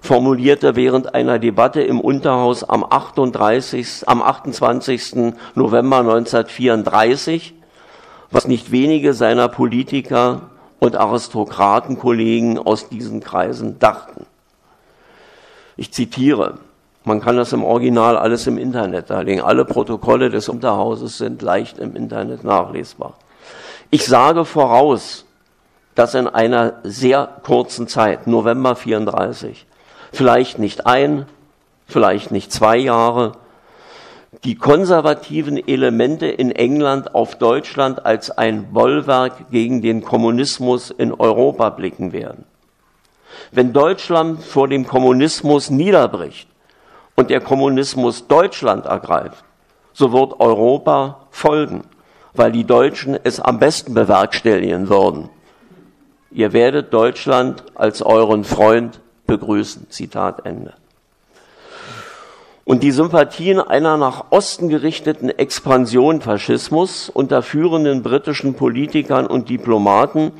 formulierte 0.00 0.76
während 0.76 1.14
einer 1.14 1.38
Debatte 1.38 1.82
im 1.82 2.00
Unterhaus 2.00 2.64
am, 2.64 2.84
38, 2.84 4.08
am 4.08 4.22
28. 4.22 5.34
November 5.54 5.98
1934, 5.98 7.54
was 8.30 8.46
nicht 8.46 8.70
wenige 8.70 9.14
seiner 9.14 9.48
Politiker 9.48 10.50
und 10.78 10.96
Aristokratenkollegen 10.96 12.58
aus 12.58 12.88
diesen 12.88 13.20
Kreisen 13.20 13.78
dachten. 13.78 14.26
Ich 15.76 15.92
zitiere, 15.92 16.58
man 17.04 17.20
kann 17.20 17.36
das 17.36 17.52
im 17.52 17.64
Original 17.64 18.16
alles 18.16 18.46
im 18.46 18.58
Internet 18.58 19.10
darlegen. 19.10 19.42
Alle 19.42 19.64
Protokolle 19.64 20.30
des 20.30 20.48
Unterhauses 20.48 21.18
sind 21.18 21.42
leicht 21.42 21.78
im 21.78 21.96
Internet 21.96 22.44
nachlesbar. 22.44 23.14
Ich 23.90 24.04
sage 24.06 24.44
voraus, 24.44 25.24
dass 25.94 26.14
in 26.14 26.28
einer 26.28 26.74
sehr 26.82 27.28
kurzen 27.42 27.88
Zeit, 27.88 28.26
November 28.26 28.76
34, 28.76 29.66
vielleicht 30.12 30.58
nicht 30.58 30.86
ein, 30.86 31.26
vielleicht 31.86 32.30
nicht 32.30 32.52
zwei 32.52 32.76
Jahre, 32.76 33.32
die 34.44 34.56
konservativen 34.56 35.56
Elemente 35.56 36.26
in 36.26 36.52
England 36.52 37.14
auf 37.14 37.36
Deutschland 37.36 38.04
als 38.04 38.30
ein 38.30 38.72
Bollwerk 38.72 39.50
gegen 39.50 39.80
den 39.80 40.02
Kommunismus 40.02 40.90
in 40.90 41.12
Europa 41.14 41.70
blicken 41.70 42.12
werden. 42.12 42.44
Wenn 43.50 43.72
Deutschland 43.72 44.42
vor 44.42 44.68
dem 44.68 44.86
Kommunismus 44.86 45.70
niederbricht 45.70 46.47
und 47.18 47.30
der 47.30 47.40
Kommunismus 47.40 48.28
Deutschland 48.28 48.86
ergreift, 48.86 49.42
so 49.92 50.12
wird 50.12 50.38
Europa 50.38 51.26
folgen, 51.32 51.82
weil 52.32 52.52
die 52.52 52.62
Deutschen 52.62 53.18
es 53.24 53.40
am 53.40 53.58
besten 53.58 53.92
bewerkstelligen 53.92 54.88
würden. 54.88 55.28
Ihr 56.30 56.52
werdet 56.52 56.94
Deutschland 56.94 57.64
als 57.74 58.02
euren 58.02 58.44
Freund 58.44 59.00
begrüßen. 59.26 59.90
Zitat 59.90 60.46
Ende. 60.46 60.74
Und 62.64 62.84
die 62.84 62.92
Sympathien 62.92 63.58
einer 63.58 63.96
nach 63.96 64.26
Osten 64.30 64.68
gerichteten 64.68 65.28
Expansion 65.28 66.20
Faschismus 66.20 67.08
unter 67.08 67.42
führenden 67.42 68.04
britischen 68.04 68.54
Politikern 68.54 69.26
und 69.26 69.48
Diplomaten 69.48 70.30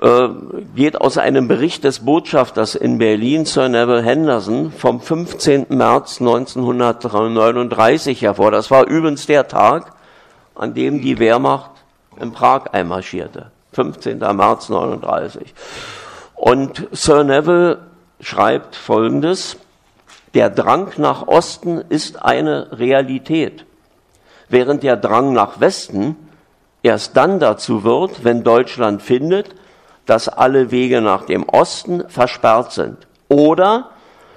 äh, 0.00 0.28
geht 0.76 1.00
aus 1.00 1.18
einem 1.18 1.48
Bericht 1.48 1.82
des 1.82 2.00
Botschafters 2.00 2.74
in 2.74 2.98
Berlin, 2.98 3.44
Sir 3.44 3.68
Neville 3.68 4.02
Henderson, 4.02 4.70
vom 4.70 5.00
15. 5.00 5.66
März 5.70 6.20
1939 6.20 8.22
hervor. 8.22 8.50
Das 8.50 8.70
war 8.70 8.86
übrigens 8.86 9.26
der 9.26 9.48
Tag, 9.48 9.92
an 10.54 10.74
dem 10.74 11.00
die 11.00 11.18
Wehrmacht 11.18 11.70
in 12.20 12.32
Prag 12.32 12.66
einmarschierte. 12.72 13.50
15. 13.72 14.18
März 14.18 14.70
1939. 14.70 15.54
Und 16.34 16.86
Sir 16.92 17.24
Neville 17.24 17.78
schreibt 18.20 18.76
Folgendes, 18.76 19.56
der 20.34 20.50
Drang 20.50 20.92
nach 20.98 21.26
Osten 21.26 21.82
ist 21.88 22.22
eine 22.22 22.78
Realität, 22.78 23.64
während 24.48 24.84
der 24.84 24.96
Drang 24.96 25.32
nach 25.32 25.58
Westen 25.58 26.16
erst 26.82 27.16
dann 27.16 27.40
dazu 27.40 27.82
wird, 27.82 28.22
wenn 28.22 28.44
Deutschland 28.44 29.02
findet, 29.02 29.54
dass 30.08 30.26
alle 30.26 30.70
Wege 30.70 31.02
nach 31.02 31.26
dem 31.26 31.46
Osten 31.46 32.02
versperrt 32.08 32.72
sind. 32.72 33.06
Oder 33.28 33.90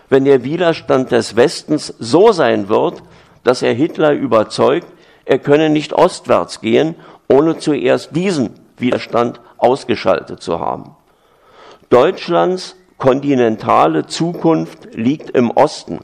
wenn 0.10 0.26
der 0.26 0.44
Widerstand 0.44 1.14
des 1.14 1.38
Westens 1.38 1.94
so 1.98 2.34
sein 2.34 2.68
wird, 2.68 3.02
dass 3.46 3.62
er 3.62 3.74
Hitler 3.74 4.12
überzeugt, 4.12 4.88
er 5.24 5.40
könne 5.40 5.70
nicht 5.70 5.94
ostwärts 5.94 6.60
gehen, 6.60 6.96
ohne 7.30 7.58
zuerst 7.58 8.14
diesen 8.14 8.50
Widerstand 8.78 9.40
ausgeschaltet 9.58 10.44
zu 10.44 10.60
haben. 10.60 10.98
Deutschlands 11.90 12.76
kontinentale 12.98 14.08
Zukunft 14.08 14.94
liegt 14.94 15.30
im 15.30 15.52
Osten 15.52 16.00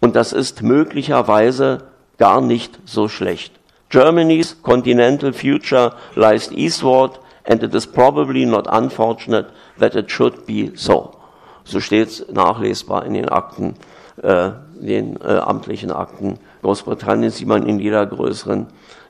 und 0.00 0.14
das 0.14 0.32
ist 0.32 0.62
möglicherweise 0.62 1.78
gar 2.16 2.40
nicht 2.40 2.78
so 2.84 3.08
schlecht. 3.08 3.54
Germany's 3.88 4.62
continental 4.62 5.32
future 5.32 5.96
lies 6.14 6.52
eastward 6.52 7.18
and 7.44 7.62
it 7.62 7.74
is 7.74 7.86
probably 7.86 8.44
not 8.44 8.66
unfortunate 8.68 9.46
that 9.78 9.94
it 9.94 10.10
should 10.10 10.46
be 10.46 10.72
so. 10.74 11.16
So 11.64 11.80
steht 11.80 12.08
es 12.08 12.26
nachlesbar 12.30 13.06
in 13.06 13.14
den 13.14 13.28
Akten, 13.28 13.74
äh, 14.22 14.50
den 14.74 15.16
äh, 15.20 15.38
amtlichen 15.38 15.90
Akten 15.90 16.38
Großbritanniens, 16.62 17.36
die 17.36 17.46
man 17.46 17.66
in 17.66 17.78
jeder 17.78 18.04
größeren 18.06 18.66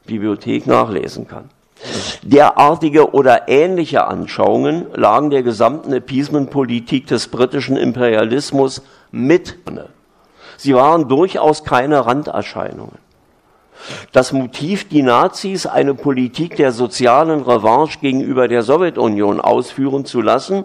Bibliothek 0.07 0.67
nachlesen 0.67 1.27
kann. 1.27 1.51
Derartige 2.23 3.13
oder 3.13 3.49
ähnliche 3.49 4.07
Anschauungen 4.07 4.87
lagen 4.95 5.31
der 5.31 5.43
gesamten 5.43 5.93
Appeasement-Politik 5.93 7.07
des 7.07 7.29
britischen 7.29 7.77
Imperialismus 7.77 8.83
mit. 9.11 9.59
Sie 10.57 10.75
waren 10.75 11.09
durchaus 11.09 11.65
keine 11.65 12.07
Randerscheinungen. 12.07 13.04
Das 14.13 14.33
Motiv, 14.33 14.89
die 14.89 15.03
Nazis 15.03 15.67
eine 15.67 15.95
Politik 15.95 16.57
der 16.57 16.73
sozialen 16.73 17.43
Revanche 17.43 17.99
gegenüber 18.01 18.49
der 18.49 18.63
Sowjetunion 18.63 19.41
ausführen 19.41 20.05
zu 20.05 20.21
lassen 20.21 20.65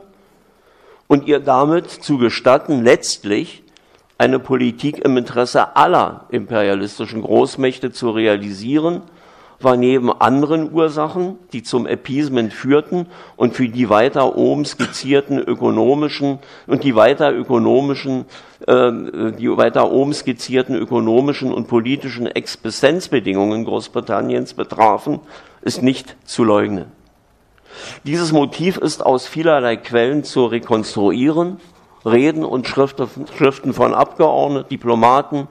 und 1.08 1.28
ihr 1.28 1.40
damit 1.40 1.90
zu 1.90 2.18
gestatten, 2.18 2.84
letztlich 2.84 3.64
eine 4.18 4.40
Politik 4.40 5.00
im 5.00 5.18
Interesse 5.18 5.76
aller 5.76 6.26
imperialistischen 6.30 7.22
Großmächte 7.22 7.92
zu 7.92 8.12
realisieren, 8.12 9.02
war 9.62 9.76
neben 9.76 10.12
anderen 10.12 10.72
Ursachen, 10.72 11.38
die 11.52 11.64
zum 11.64 11.86
Appeasement 11.86 12.54
führten 12.54 13.08
und 13.36 13.56
für 13.56 13.68
die 13.68 13.90
weiter 13.90 14.38
oben 14.38 14.66
skizzierten 14.66 15.40
ökonomischen 15.40 16.40
und 16.68 16.84
die 16.84 16.96
weiter 16.96 17.34
ökonomischen, 17.34 18.26
äh, 18.68 18.92
die 19.38 19.50
weiter 19.58 19.92
oben 19.92 20.14
skizzierten 20.14 20.76
ökonomischen 20.76 21.52
und 21.52 21.68
politischen 21.68 22.28
Existenzbedingungen 22.28 23.66
Großbritanniens 23.66 24.54
betrafen, 24.54 25.20
ist 25.62 25.84
nicht 25.84 26.16
zu 26.24 26.44
leugnen. 26.44 26.86
Dieses 28.04 28.32
Motiv 28.32 28.78
ist 28.78 29.06
aus 29.06 29.28
vielerlei 29.28 29.76
Quellen 29.76 30.24
zu 30.24 30.46
rekonstruieren. 30.46 31.58
Reden 32.06 32.46
und 32.46 32.66
Schriften 32.66 33.74
von 33.74 33.94
Abgeordneten, 33.94 34.70
Diplomaten, 34.70 35.48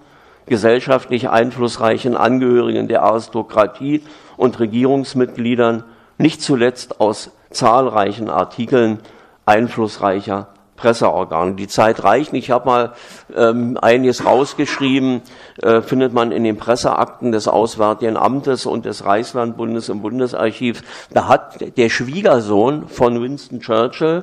gesellschaftlich 0.49 1.29
einflussreichen 1.29 2.17
Angehörigen 2.17 2.89
der 2.89 3.03
Aristokratie 3.03 4.03
und 4.37 4.59
Regierungsmitgliedern, 4.61 5.85
nicht 6.19 6.43
zuletzt 6.43 7.01
aus 7.01 7.31
zahlreichen 7.51 8.29
Artikeln 8.29 8.99
einflussreicher 9.47 10.49
Presseorgane. 10.79 11.55
Die 11.55 11.67
Zeit 11.67 12.05
reicht. 12.05 12.33
Ich 12.33 12.51
habe 12.51 12.67
mal 12.67 12.93
ähm, 13.37 13.77
einiges 13.83 14.25
rausgeschrieben, 14.25 15.23
äh, 15.61 15.83
findet 15.83 16.15
man 16.15 16.33
in 16.33 16.45
den 16.45 16.57
Presseakten 16.57 17.33
des 17.33 17.49
Auswärtigen 17.49 18.17
Amtes 18.17 18.65
und 18.65 18.85
des 18.85 19.05
Reichslandbundes 19.05 19.89
im 19.89 20.01
Bundesarchiv. 20.01 20.83
Da 21.13 21.29
hat 21.29 21.77
der 21.77 21.89
Schwiegersohn 21.89 22.89
von 22.89 23.21
Winston 23.21 23.61
Churchill, 23.61 24.23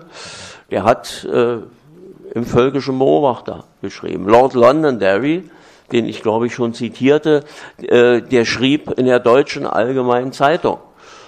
der 0.72 0.84
hat 0.84 1.26
äh, 1.26 1.58
im 2.34 2.46
Völkischen 2.46 2.98
Beobachter 2.98 3.66
geschrieben. 3.82 4.28
Lord 4.28 4.54
Londonderry 4.54 5.50
den 5.92 6.06
ich 6.06 6.22
glaube 6.22 6.48
ich 6.48 6.54
schon 6.54 6.74
zitierte, 6.74 7.44
äh, 7.82 8.22
der 8.22 8.46
schrieb 8.46 8.92
in 8.98 9.06
der 9.06 9.20
deutschen 9.20 9.66
Allgemeinen 9.66 10.32
Zeitung. 10.32 10.80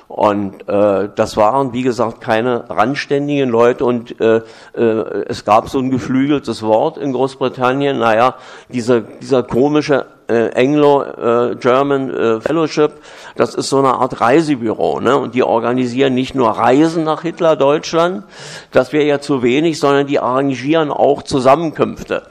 Und 0.08 0.70
äh, 0.70 1.10
das 1.14 1.36
waren, 1.36 1.74
wie 1.74 1.82
gesagt, 1.82 2.22
keine 2.22 2.70
randständigen 2.70 3.50
Leute 3.50 3.84
und 3.84 4.20
äh, 4.22 4.38
äh, 4.74 5.26
es 5.28 5.44
gab 5.44 5.68
so 5.68 5.80
ein 5.80 5.92
geflügeltes 5.92 6.64
Wort 6.64 6.98
in 6.98 7.12
Großbritannien, 7.12 8.00
naja, 8.00 8.36
dieser, 8.70 9.02
dieser 9.02 9.44
komische 9.44 10.06
äh, 10.30 10.50
Anglo-German 10.56 12.10
äh, 12.10 12.14
äh, 12.14 12.42
Fellowship, 12.42 12.94
das 13.36 13.54
ist 13.54 13.68
so 13.68 13.80
eine 13.80 13.96
Art 13.96 14.22
Reisebüro, 14.22 15.02
ne? 15.02 15.18
Und 15.18 15.36
die 15.36 15.44
organisieren 15.44 16.14
nicht 16.14 16.36
nur 16.36 16.52
Reisen 16.52 17.04
nach 17.04 17.24
Hitler-Deutschland, 17.24 18.24
das 18.72 18.94
wäre 18.94 19.06
ja 19.06 19.20
zu 19.20 19.44
wenig, 19.44 19.78
sondern 19.78 20.08
die 20.08 20.20
arrangieren 20.20 20.90
auch 20.90 21.22
Zusammenkünfte 21.22 22.24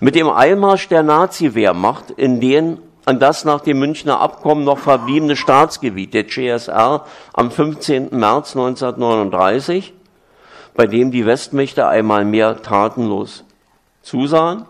Mit 0.01 0.15
dem 0.15 0.31
Einmarsch 0.31 0.89
der 0.89 1.03
Nazi-Wehrmacht 1.03 2.11
in 2.13 2.41
den 2.41 2.79
an 3.05 3.19
das 3.19 3.47
nach 3.47 3.61
dem 3.61 3.79
Münchner 3.79 4.21
Abkommen 4.21 4.65
noch 4.65 4.79
verbliebene 4.79 5.35
Staatsgebiet 5.35 6.13
der 6.13 6.29
CSR 6.29 7.07
am 7.33 7.51
15. 7.51 8.09
März 8.11 8.55
1939 8.55 9.95
bei 10.79 10.87
dem 10.87 11.11
die 11.11 11.27
Westmächte 11.27 11.89
einmal 11.89 12.25
mehr 12.25 12.63
tatenlos 12.63 13.43
zusahen. 14.03 14.65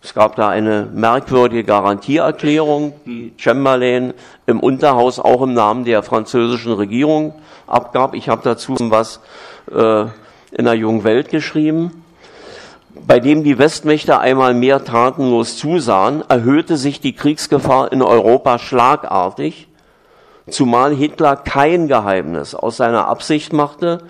Es 0.00 0.14
gab 0.14 0.36
da 0.36 0.48
eine 0.48 0.88
merkwürdige 0.94 1.64
Garantieerklärung, 1.64 2.92
die 3.04 3.32
Chamberlain 3.36 4.14
im 4.46 4.60
Unterhaus 4.60 5.18
auch 5.18 5.42
im 5.42 5.54
Namen 5.54 5.84
der 5.84 6.04
französischen 6.04 6.72
Regierung 6.72 7.34
abgab. 7.66 8.14
Ich 8.14 8.28
habe 8.28 8.42
dazu 8.44 8.76
was 8.78 9.18
äh, 9.74 10.02
in 10.52 10.66
der 10.66 10.74
jungen 10.74 11.02
Welt 11.02 11.30
geschrieben. 11.30 12.04
Bei 12.94 13.18
dem 13.18 13.42
die 13.42 13.58
Westmächte 13.58 14.20
einmal 14.20 14.54
mehr 14.54 14.84
tatenlos 14.84 15.56
zusahen, 15.56 16.22
erhöhte 16.28 16.76
sich 16.76 17.00
die 17.00 17.16
Kriegsgefahr 17.16 17.90
in 17.90 18.02
Europa 18.02 18.60
schlagartig, 18.60 19.66
zumal 20.48 20.94
Hitler 20.94 21.34
kein 21.34 21.88
Geheimnis 21.88 22.54
aus 22.54 22.76
seiner 22.76 23.08
Absicht 23.08 23.52
machte, 23.52 24.04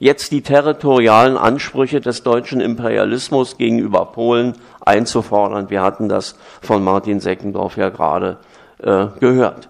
jetzt 0.00 0.32
die 0.32 0.42
territorialen 0.42 1.36
Ansprüche 1.36 2.00
des 2.00 2.24
deutschen 2.24 2.60
Imperialismus 2.60 3.58
gegenüber 3.58 4.06
Polen 4.06 4.54
einzufordern. 4.80 5.70
Wir 5.70 5.82
hatten 5.82 6.08
das 6.08 6.36
von 6.62 6.82
Martin 6.82 7.20
Seckendorf 7.20 7.76
ja 7.76 7.90
gerade 7.90 8.38
äh, 8.82 9.06
gehört. 9.20 9.68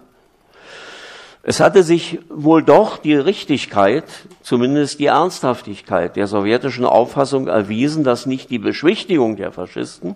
Es 1.43 1.59
hatte 1.59 1.83
sich 1.83 2.19
wohl 2.29 2.63
doch 2.63 2.97
die 2.97 3.15
Richtigkeit, 3.15 4.05
zumindest 4.41 4.99
die 4.99 5.07
Ernsthaftigkeit 5.07 6.15
der 6.15 6.27
sowjetischen 6.27 6.85
Auffassung 6.85 7.47
erwiesen, 7.47 8.03
dass 8.03 8.25
nicht 8.25 8.49
die 8.51 8.59
Beschwichtigung 8.59 9.35
der 9.35 9.51
Faschisten, 9.51 10.15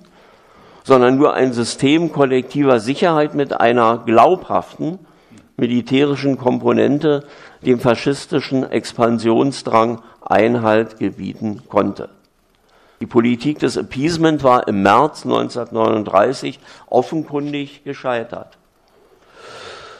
sondern 0.83 1.17
nur 1.17 1.33
ein 1.33 1.51
System 1.51 2.13
kollektiver 2.13 2.79
Sicherheit 2.79 3.33
mit 3.33 3.59
einer 3.59 4.03
glaubhaften 4.05 4.99
militärischen 5.57 6.37
Komponente 6.37 7.25
dem 7.65 7.79
faschistischen 7.79 8.69
Expansionsdrang 8.69 10.01
Einhalt 10.21 10.97
gebieten 10.97 11.61
konnte. 11.69 12.09
Die 12.99 13.05
Politik 13.05 13.59
des 13.59 13.77
Appeasement 13.77 14.43
war 14.43 14.67
im 14.67 14.81
März 14.81 15.25
1939 15.25 16.59
offenkundig 16.87 17.83
gescheitert. 17.83 18.57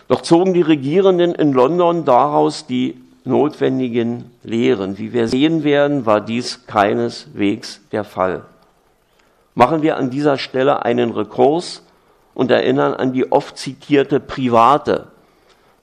Doch 0.08 0.22
zogen 0.22 0.54
die 0.54 0.62
Regierenden 0.62 1.36
in 1.36 1.54
London 1.54 2.06
daraus 2.06 2.68
die 2.68 3.02
notwendigen 3.24 4.32
Lehren. 4.44 4.98
Wie 4.98 5.14
wir 5.14 5.28
sehen 5.28 5.64
werden, 5.64 6.06
war 6.06 6.22
dies 6.22 6.66
keineswegs 6.68 7.82
der 7.92 8.04
Fall. 8.04 8.46
Machen 9.56 9.82
wir 9.82 9.98
an 9.98 10.10
dieser 10.10 10.38
Stelle 10.38 10.86
einen 10.86 11.12
Rekurs 11.12 11.82
und 12.34 12.52
erinnern 12.52 12.94
an 12.94 13.14
die 13.14 13.32
oft 13.32 13.58
zitierte 13.58 14.20
private 14.20 15.08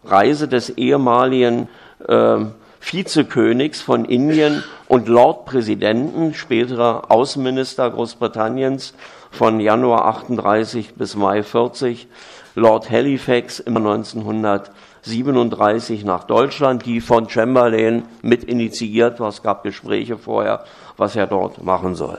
Reise 0.05 0.49
des 0.49 0.71
ehemaligen 0.71 1.69
äh, 2.09 2.39
Vizekönigs 2.81 3.81
von 3.81 4.05
Indien 4.05 4.65
und 4.89 5.07
Lordpräsidenten, 5.09 6.35
späterer 6.35 7.11
Außenminister 7.11 7.89
Großbritanniens 7.91 8.95
von 9.31 9.61
Januar 9.61 10.07
38 10.07 10.95
bis 10.95 11.15
Mai 11.17 11.43
40, 11.43 12.09
Lord 12.55 12.91
Halifax 12.91 13.61
im 13.61 13.79
1937 13.79 16.05
nach 16.05 16.25
Deutschland, 16.25 16.85
die 16.85 17.01
von 17.01 17.31
Chamberlain 17.31 18.03
mit 18.21 18.45
initiiert 18.45 19.21
war. 19.21 19.29
Es 19.29 19.43
gab 19.43 19.63
Gespräche 19.63 20.19
vorher, 20.19 20.65
was 21.03 21.17
er 21.17 21.27
dort 21.27 21.65
machen 21.65 21.97
soll. 21.97 22.19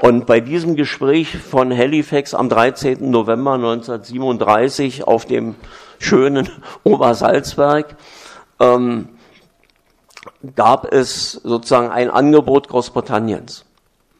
Und 0.00 0.26
bei 0.26 0.40
diesem 0.40 0.76
Gespräch 0.76 1.36
von 1.36 1.76
Halifax 1.76 2.34
am 2.34 2.48
13. 2.48 3.10
November 3.10 3.54
1937 3.54 5.04
auf 5.04 5.24
dem 5.24 5.56
schönen 5.98 6.48
Obersalzberg 6.84 7.96
ähm, 8.60 9.08
gab 10.54 10.92
es 10.92 11.32
sozusagen 11.32 11.90
ein 11.90 12.10
Angebot 12.10 12.68
Großbritanniens. 12.68 13.64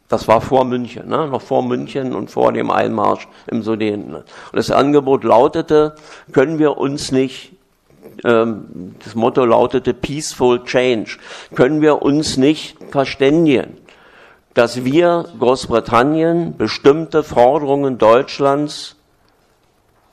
Das 0.08 0.26
war 0.26 0.40
vor 0.40 0.64
München, 0.64 1.08
ne? 1.08 1.28
noch 1.28 1.42
vor 1.42 1.62
München 1.62 2.14
und 2.14 2.30
vor 2.30 2.52
dem 2.52 2.70
Einmarsch 2.70 3.28
im 3.46 3.62
Sudeten. 3.62 4.14
Und 4.14 4.26
das 4.52 4.70
Angebot 4.70 5.22
lautete, 5.24 5.94
können 6.32 6.58
wir 6.58 6.76
uns 6.78 7.12
nicht, 7.12 7.55
das 8.22 9.14
Motto 9.14 9.44
lautete 9.44 9.94
Peaceful 9.94 10.64
Change, 10.64 11.18
können 11.54 11.80
wir 11.80 12.02
uns 12.02 12.36
nicht 12.36 12.76
verständigen, 12.90 13.76
dass 14.54 14.84
wir 14.84 15.26
Großbritannien 15.38 16.56
bestimmte 16.56 17.22
Forderungen 17.22 17.98
Deutschlands 17.98 18.96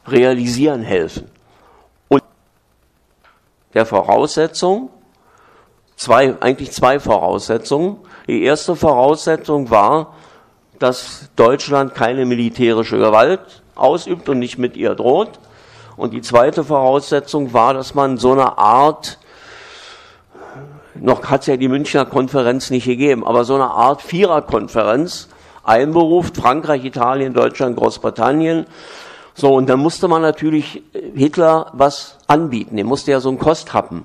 realisieren 0.08 0.82
helfen. 0.82 1.30
Und 2.10 2.24
der 3.74 3.86
Voraussetzung, 3.86 4.90
zwei, 5.96 6.36
eigentlich 6.42 6.72
zwei 6.72 7.00
Voraussetzungen. 7.00 7.98
Die 8.28 8.44
erste 8.44 8.76
Voraussetzung 8.76 9.70
war, 9.70 10.16
dass 10.80 11.30
Deutschland 11.36 11.96
keine 11.96 12.26
militärische 12.26 12.98
Gewalt 12.98 13.64
ausübt 13.76 14.28
und 14.30 14.40
nicht 14.40 14.58
mit 14.58 14.76
ihr 14.76 14.96
droht. 14.96 15.40
Und 15.96 16.14
die 16.14 16.22
zweite 16.22 16.64
Voraussetzung 16.64 17.54
war, 17.54 17.74
dass 17.74 17.94
man 17.94 18.18
so 18.18 18.32
eine 18.32 18.58
Art, 18.58 19.20
noch 20.96 21.26
hat 21.26 21.42
es 21.42 21.48
ja 21.48 21.58
die 21.58 21.68
Münchner 21.68 22.06
Konferenz 22.06 22.70
nicht 22.70 22.86
gegeben, 22.86 23.26
aber 23.26 23.44
so 23.44 23.56
eine 23.56 23.70
Art 23.70 24.02
Viererkonferenz 24.02 25.30
einberuft, 25.64 26.38
Frankreich, 26.38 26.84
Italien, 26.84 27.34
Deutschland, 27.34 27.78
Großbritannien. 27.78 28.66
So, 29.34 29.54
und 29.54 29.68
dann 29.70 29.80
musste 29.80 30.08
man 30.08 30.22
natürlich 30.22 30.84
Hitler 31.16 31.72
was 31.74 32.18
anbieten. 32.28 32.78
Dem 32.78 32.88
musste 32.88 33.12
ja 33.12 33.20
so 33.20 33.30
ein 33.30 33.40
Kosthappen 33.40 34.04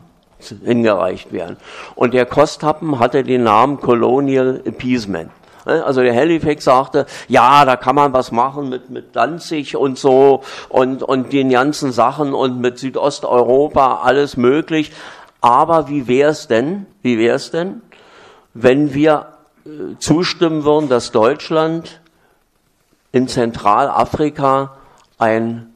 hingereicht 0.65 1.33
werden. 1.33 1.57
Und 1.95 2.15
der 2.15 2.25
Kosthappen 2.25 2.99
hatte 2.99 3.25
den 3.25 3.43
Namen 3.43 3.81
Colonial 3.81 4.63
Appeasement. 4.65 5.31
Also 5.69 6.03
der 6.03 6.15
Halifax 6.15 6.65
sagte, 6.65 7.07
ja, 7.29 7.65
da 7.65 7.77
kann 7.77 7.95
man 7.95 8.13
was 8.13 8.33
machen 8.33 8.69
mit, 8.69 8.91
mit 8.91 9.15
Danzig 9.15 9.77
und 9.77 9.99
so 9.99 10.43
und, 10.69 11.03
und 11.03 11.33
den 11.33 11.51
ganzen 11.51 11.93
Sachen 11.93 12.33
und 12.35 12.61
mit 12.61 12.79
Südosteuropa, 12.79 14.01
alles 14.03 14.37
möglich. 14.37 14.93
Aber 15.41 15.89
wie 15.89 16.09
wär's 16.09 16.49
denn, 16.49 16.87
wie 17.03 17.19
wär's 17.19 17.51
denn, 17.51 17.83
wenn 18.55 18.95
wir 18.95 19.27
äh, 19.65 19.99
zustimmen 19.99 20.65
würden, 20.65 20.89
dass 20.89 21.13
Deutschland 21.13 22.01
in 23.13 23.29
Zentralafrika 23.29 24.77
ein 25.19 25.75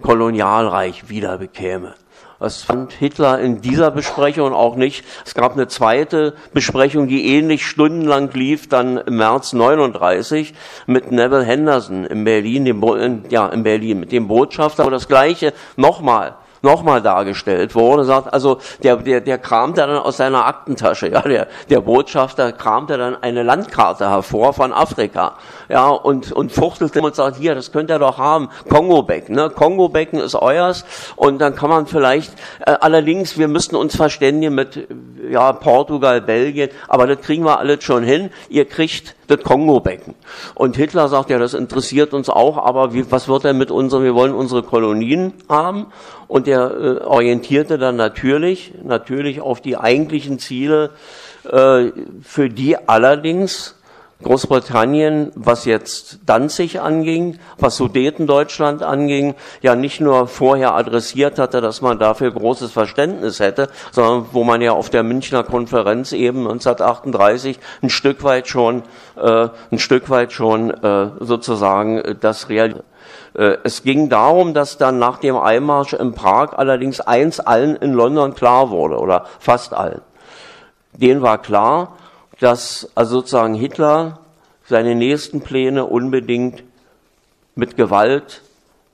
Kolonialreich 0.00 1.08
wieder 1.08 1.38
bekäme? 1.38 1.94
Das 2.40 2.62
fand 2.62 2.92
Hitler 2.92 3.40
in 3.40 3.60
dieser 3.62 3.90
Besprechung 3.90 4.52
auch 4.52 4.76
nicht. 4.76 5.04
Es 5.26 5.34
gab 5.34 5.54
eine 5.54 5.66
zweite 5.66 6.34
Besprechung, 6.54 7.08
die 7.08 7.34
ähnlich 7.34 7.66
stundenlang 7.66 8.30
lief, 8.32 8.68
dann 8.68 8.96
im 8.96 9.16
März 9.16 9.54
39 9.54 10.54
mit 10.86 11.10
Neville 11.10 11.42
Henderson 11.42 12.04
in 12.04 12.22
Berlin, 12.22 12.64
dem, 12.64 13.24
ja, 13.28 13.48
in 13.48 13.64
Berlin, 13.64 13.98
mit 13.98 14.12
dem 14.12 14.28
Botschafter, 14.28 14.86
wo 14.86 14.90
das 14.90 15.08
Gleiche 15.08 15.52
nochmal 15.76 16.36
nochmal 16.62 17.02
dargestellt 17.02 17.74
wurde. 17.74 18.04
Sagt, 18.04 18.32
also 18.32 18.58
der, 18.82 18.96
der, 18.96 19.20
der 19.20 19.38
kramte 19.38 19.80
dann 19.80 19.98
aus 19.98 20.16
seiner 20.16 20.46
Aktentasche, 20.46 21.08
ja, 21.08 21.20
der, 21.22 21.48
der 21.70 21.80
Botschafter 21.80 22.52
kramte 22.52 22.98
dann 22.98 23.16
eine 23.22 23.42
Landkarte 23.42 24.08
hervor 24.10 24.52
von 24.52 24.72
Afrika, 24.72 25.34
ja, 25.68 25.88
und, 25.88 26.32
und 26.32 26.52
fuchtelte 26.52 27.00
und 27.00 27.14
sagt, 27.14 27.36
hier, 27.36 27.54
das 27.54 27.72
könnt 27.72 27.90
ihr 27.90 27.98
doch 27.98 28.18
haben, 28.18 28.48
Kongo-Becken, 28.68 29.34
ne, 29.34 29.50
Kongo-Becken 29.50 30.20
ist 30.20 30.34
euers 30.34 30.84
und 31.16 31.38
dann 31.38 31.54
kann 31.54 31.70
man 31.70 31.86
vielleicht, 31.86 32.32
äh, 32.66 32.72
allerdings, 32.80 33.38
wir 33.38 33.48
müssten 33.48 33.76
uns 33.76 33.96
verständigen 33.96 34.54
mit, 34.54 34.88
ja, 35.30 35.52
Portugal, 35.52 36.20
Belgien, 36.20 36.70
aber 36.88 37.06
das 37.06 37.20
kriegen 37.20 37.44
wir 37.44 37.58
alles 37.58 37.84
schon 37.84 38.02
hin, 38.02 38.30
ihr 38.48 38.64
kriegt 38.64 39.14
das 39.28 39.42
Kongo-Becken. 39.42 40.14
Und 40.54 40.76
Hitler 40.76 41.08
sagt, 41.08 41.30
ja, 41.30 41.38
das 41.38 41.54
interessiert 41.54 42.14
uns 42.14 42.28
auch, 42.28 42.56
aber 42.56 42.94
wie, 42.94 43.10
was 43.10 43.28
wird 43.28 43.44
denn 43.44 43.58
mit 43.58 43.70
unseren, 43.70 44.02
wir 44.02 44.14
wollen 44.14 44.34
unsere 44.34 44.62
Kolonien 44.62 45.34
haben. 45.48 45.86
Und 46.26 46.46
er 46.48 46.70
äh, 46.70 47.04
orientierte 47.04 47.78
dann 47.78 47.96
natürlich, 47.96 48.74
natürlich 48.82 49.40
auf 49.40 49.60
die 49.60 49.76
eigentlichen 49.76 50.38
Ziele, 50.38 50.90
äh, 51.44 51.92
für 52.22 52.48
die 52.48 52.76
allerdings 52.88 53.74
Großbritannien, 54.22 55.30
was 55.36 55.64
jetzt 55.64 56.18
Danzig 56.26 56.80
anging, 56.80 57.38
was 57.56 57.76
Sudetendeutschland 57.76 58.82
anging, 58.82 59.36
ja 59.62 59.76
nicht 59.76 60.00
nur 60.00 60.26
vorher 60.26 60.74
adressiert 60.74 61.38
hatte, 61.38 61.60
dass 61.60 61.82
man 61.82 62.00
dafür 62.00 62.32
großes 62.32 62.72
Verständnis 62.72 63.38
hätte, 63.38 63.68
sondern 63.92 64.26
wo 64.32 64.42
man 64.42 64.60
ja 64.60 64.72
auf 64.72 64.90
der 64.90 65.04
Münchner 65.04 65.44
Konferenz 65.44 66.12
eben 66.12 66.40
1938 66.40 67.60
ein 67.80 67.90
Stück 67.90 68.24
weit 68.24 68.48
schon, 68.48 68.82
äh, 69.16 69.48
ein 69.70 69.78
Stück 69.78 70.10
weit 70.10 70.32
schon 70.32 70.70
äh, 70.70 71.10
sozusagen 71.20 72.16
das 72.20 72.48
realisiert. 72.48 72.84
Äh, 73.38 73.58
es 73.62 73.84
ging 73.84 74.08
darum, 74.08 74.52
dass 74.52 74.76
dann 74.76 74.98
nach 74.98 75.18
dem 75.18 75.36
Einmarsch 75.36 75.92
in 75.92 76.12
Prag 76.12 76.58
allerdings 76.58 77.00
eins 77.00 77.38
allen 77.40 77.76
in 77.76 77.94
London 77.94 78.34
klar 78.34 78.70
wurde, 78.70 78.98
oder 78.98 79.26
fast 79.38 79.72
allen. 79.72 80.02
Denen 80.92 81.22
war 81.22 81.38
klar, 81.38 81.96
dass 82.40 82.90
also 82.96 83.20
sozusagen 83.20 83.54
Hitler 83.54 84.18
seine 84.66 84.94
nächsten 84.96 85.40
Pläne 85.40 85.86
unbedingt 85.86 86.64
mit 87.54 87.76
Gewalt, 87.76 88.42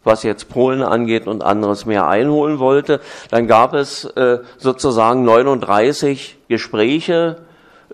was 0.05 0.23
jetzt 0.23 0.51
Polen 0.51 0.83
angeht 0.83 1.27
und 1.27 1.43
anderes 1.43 1.87
mehr 1.87 2.07
einholen 2.07 2.59
wollte. 2.59 3.01
Dann 3.31 3.47
gab 3.47 3.73
es 3.73 4.05
äh, 4.05 4.41
sozusagen 4.59 5.25
39 5.25 6.37
Gespräche, 6.49 7.39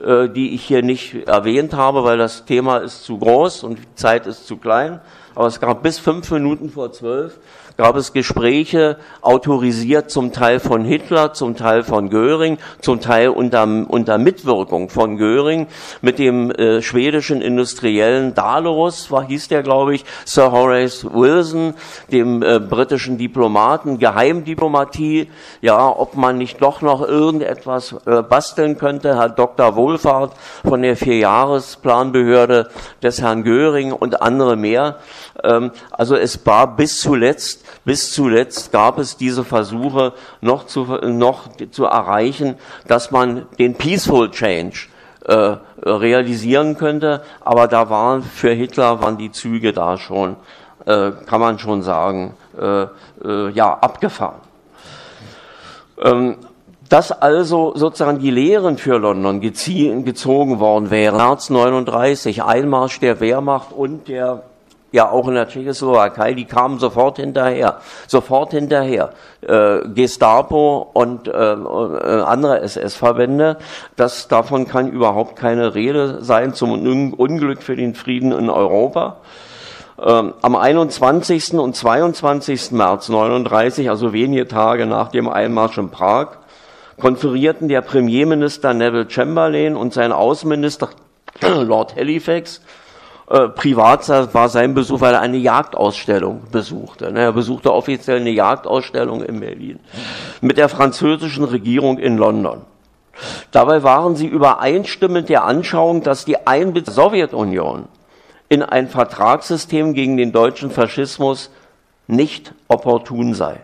die 0.01 0.55
ich 0.55 0.65
hier 0.65 0.83
nicht 0.83 1.29
erwähnt 1.29 1.75
habe, 1.75 2.05
weil 2.05 2.17
das 2.17 2.47
Thema 2.47 2.79
ist 2.79 3.05
zu 3.05 3.19
groß 3.19 3.65
und 3.65 3.79
die 3.79 3.95
Zeit 3.95 4.27
ist 4.27 4.47
zu 4.47 4.57
klein. 4.57 5.01
Aber 5.35 5.47
es 5.47 5.61
gab 5.61 5.83
bis 5.83 5.99
fünf 5.99 6.31
Minuten 6.31 6.71
vor 6.71 6.93
zwölf 6.93 7.39
gab 7.81 7.97
es 7.97 8.13
Gespräche, 8.13 8.99
autorisiert 9.23 10.11
zum 10.11 10.35
Teil 10.35 10.61
von 10.61 10.85
Hitler, 10.85 11.33
zum 11.33 11.57
Teil 11.57 11.83
von 11.83 12.11
Göring, 12.11 12.59
zum 12.83 13.01
Teil 13.01 13.31
unter, 13.31 13.67
unter 13.89 14.19
Mitwirkung 14.19 14.91
von 14.91 15.17
Göring 15.17 15.67
mit 16.03 16.19
dem 16.19 16.51
äh, 16.51 16.83
schwedischen 16.83 17.41
Industriellen 17.41 18.35
Dahlorus, 18.35 19.11
war, 19.11 19.25
hieß 19.25 19.49
der, 19.49 19.63
glaube 19.63 19.95
ich, 19.95 20.05
Sir 20.27 20.53
Horace 20.53 21.07
Wilson, 21.11 21.73
dem 22.13 22.43
äh, 22.43 22.61
britischen 22.61 23.17
Diplomaten, 23.17 23.99
Geheimdiplomatie, 23.99 25.31
ja, 25.63 25.89
ob 25.89 26.17
man 26.17 26.37
nicht 26.37 26.61
doch 26.61 26.83
noch 26.83 27.01
irgendetwas 27.01 27.95
äh, 28.05 28.21
basteln 28.23 28.77
könnte. 28.77 29.17
Herr 29.17 29.31
Dr. 29.31 29.75
Wohlfahrt 29.91 30.35
von 30.65 30.83
der 30.83 30.97
Vierjahresplanbehörde 30.97 32.71
des 33.03 33.21
Herrn 33.21 33.43
Göring 33.43 33.93
und 33.93 34.23
andere 34.23 34.57
mehr. 34.57 34.99
Ähm, 35.43 35.73
also 35.91 36.17
es 36.17 36.47
war 36.47 36.77
bis 36.77 37.01
zuletzt 37.01 37.65
bis 37.85 38.13
zuletzt 38.13 38.73
gab 38.73 38.99
es 38.99 39.17
diese 39.17 39.43
Versuche 39.43 40.13
noch 40.41 40.67
zu, 40.67 40.85
noch 41.03 41.49
zu 41.71 41.87
erreichen, 41.87 42.57
dass 42.87 43.11
man 43.11 43.47
den 43.59 43.75
Peaceful 43.75 44.31
Change 44.31 44.89
äh, 45.25 45.57
realisieren 45.83 46.77
könnte, 46.77 47.23
aber 47.41 47.69
da 47.69 47.91
waren 47.91 48.23
für 48.23 48.53
Hitler 48.53 49.03
waren 49.03 49.17
die 49.17 49.33
Züge 49.33 49.73
da 49.73 49.97
schon, 49.97 50.37
äh, 50.87 51.11
kann 51.27 51.41
man 51.41 51.59
schon 51.59 51.83
sagen, 51.83 52.35
äh, 52.61 52.83
äh 53.25 53.51
ja 53.51 53.79
abgefahren. 53.81 54.41
Ähm, 56.03 56.37
dass 56.91 57.13
also 57.13 57.73
sozusagen 57.77 58.19
die 58.19 58.31
Lehren 58.31 58.77
für 58.77 58.99
London 58.99 59.41
gezogen 59.41 60.61
worden 60.61 60.91
wären, 60.91 61.17
März 61.17 61.49
39, 61.49 62.43
Einmarsch 62.43 63.01
der 63.01 63.21
Wehrmacht 63.21 63.73
und 63.73 64.09
der 64.09 64.43
ja 64.93 65.09
auch 65.09 65.29
in 65.29 65.35
der 65.35 65.49
Tschechoslowakei, 65.49 66.35
die 66.35 66.47
kamen 66.47 66.81
sofort 66.81 67.19
hinterher, 67.19 67.79
sofort 68.09 68.51
hinterher. 68.51 69.11
Äh, 69.41 69.89
Gestapo 69.95 70.91
und 70.93 71.29
äh, 71.29 71.31
äh 71.31 72.23
andere 72.23 72.61
SS-Verbände, 72.63 73.59
das 73.95 74.27
davon 74.27 74.67
kann 74.67 74.91
überhaupt 74.91 75.37
keine 75.37 75.77
Rede 75.77 76.19
sein 76.23 76.55
zum 76.55 76.73
Unglück 77.13 77.63
für 77.63 77.77
den 77.77 77.95
Frieden 77.95 78.33
in 78.33 78.51
Europa. 78.51 79.19
Ähm, 80.03 80.35
am 80.43 80.57
21. 80.57 81.55
und 81.55 81.77
22. 81.77 82.73
März 82.73 83.11
39, 83.11 83.91
also 83.91 84.13
wenige 84.13 84.49
Tage 84.49 84.87
nach 84.87 85.09
dem 85.09 85.29
Einmarsch 85.29 85.79
in 85.79 85.91
Prag, 85.91 86.40
konferierten 87.01 87.69
der 87.69 87.81
Premierminister 87.81 88.75
Neville 88.75 89.11
Chamberlain 89.11 89.77
und 89.77 89.93
sein 89.93 90.13
Außenminister 90.13 90.91
Lord 91.41 91.97
Halifax 91.97 92.61
äh, 93.29 93.49
privat 93.49 94.09
war 94.09 94.49
sein 94.49 94.75
Besuch, 94.75 95.01
weil 95.01 95.15
er 95.15 95.21
eine 95.21 95.37
Jagdausstellung 95.37 96.43
besuchte. 96.51 97.13
Ne? 97.13 97.21
Er 97.21 97.33
besuchte 97.33 97.73
offiziell 97.73 98.21
eine 98.21 98.31
Jagdausstellung 98.31 99.23
in 99.23 99.41
Berlin 99.41 99.81
mit 100.41 100.59
der 100.59 100.69
französischen 100.69 101.45
Regierung 101.45 101.99
in 101.99 102.17
London. 102.17 102.63
Dabei 103.51 103.83
waren 103.83 104.17
sie 104.17 104.27
übereinstimmend 104.27 105.29
der 105.29 105.45
Anschauung, 105.45 106.03
dass 106.03 106.25
die 106.25 106.47
Einbindung 106.47 106.85
der 106.85 106.95
Sowjetunion 106.95 107.85
in 108.49 108.63
ein 108.63 108.89
Vertragssystem 108.89 109.95
gegen 109.95 110.17
den 110.17 110.33
deutschen 110.33 110.71
Faschismus 110.71 111.51
nicht 112.09 112.53
opportun 112.67 113.35
sei. 113.35 113.61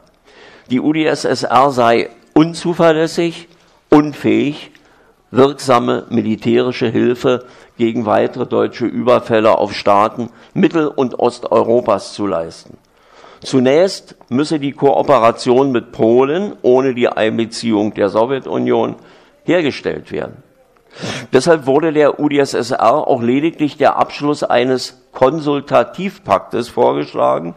Die 0.71 0.81
UdSSR 0.81 1.71
sei 1.71 2.11
unzuverlässig, 2.37 3.49
unfähig, 3.89 4.71
wirksame 5.31 6.05
militärische 6.11 6.87
Hilfe 6.87 7.47
gegen 7.79 8.05
weitere 8.05 8.45
deutsche 8.45 8.85
Überfälle 8.85 9.57
auf 9.57 9.73
Staaten 9.73 10.29
Mittel- 10.53 10.89
und 10.89 11.19
Osteuropas 11.19 12.13
zu 12.13 12.27
leisten. 12.27 12.77
Zunächst 13.41 14.17
müsse 14.29 14.59
die 14.61 14.73
Kooperation 14.73 15.73
mit 15.73 15.93
Polen 15.93 16.53
ohne 16.61 16.95
die 16.95 17.09
Einbeziehung 17.09 17.95
der 17.95 18.11
Sowjetunion 18.11 18.97
hergestellt 19.45 20.13
werden. 20.13 20.43
Deshalb 21.33 21.67
wurde 21.67 21.93
der 21.95 22.21
UdSSR 22.21 23.09
auch 23.09 23.23
lediglich 23.23 23.79
der 23.79 23.97
Abschluss 23.97 24.43
eines 24.43 25.03
Konsultativpaktes 25.13 26.69
vorgeschlagen, 26.69 27.55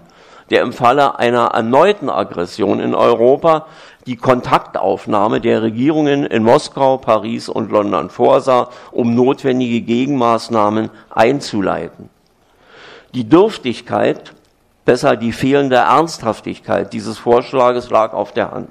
der 0.49 0.61
im 0.61 0.73
Falle 0.73 1.19
einer 1.19 1.47
erneuten 1.47 2.09
Aggression 2.09 2.79
in 2.79 2.95
Europa 2.95 3.67
die 4.09 4.15
Kontaktaufnahme 4.15 5.39
der 5.39 5.61
Regierungen 5.61 6.25
in 6.25 6.41
Moskau, 6.41 6.97
Paris 6.97 7.47
und 7.47 7.69
London 7.69 8.09
vorsah, 8.09 8.71
um 8.91 9.13
notwendige 9.13 9.81
Gegenmaßnahmen 9.81 10.89
einzuleiten. 11.11 12.09
Die 13.13 13.29
Dürftigkeit, 13.29 14.33
besser 14.83 15.15
die 15.15 15.31
fehlende 15.31 15.75
Ernsthaftigkeit 15.75 16.91
dieses 16.91 17.19
Vorschlages 17.19 17.91
lag 17.91 18.13
auf 18.13 18.33
der 18.33 18.49
Hand. 18.49 18.69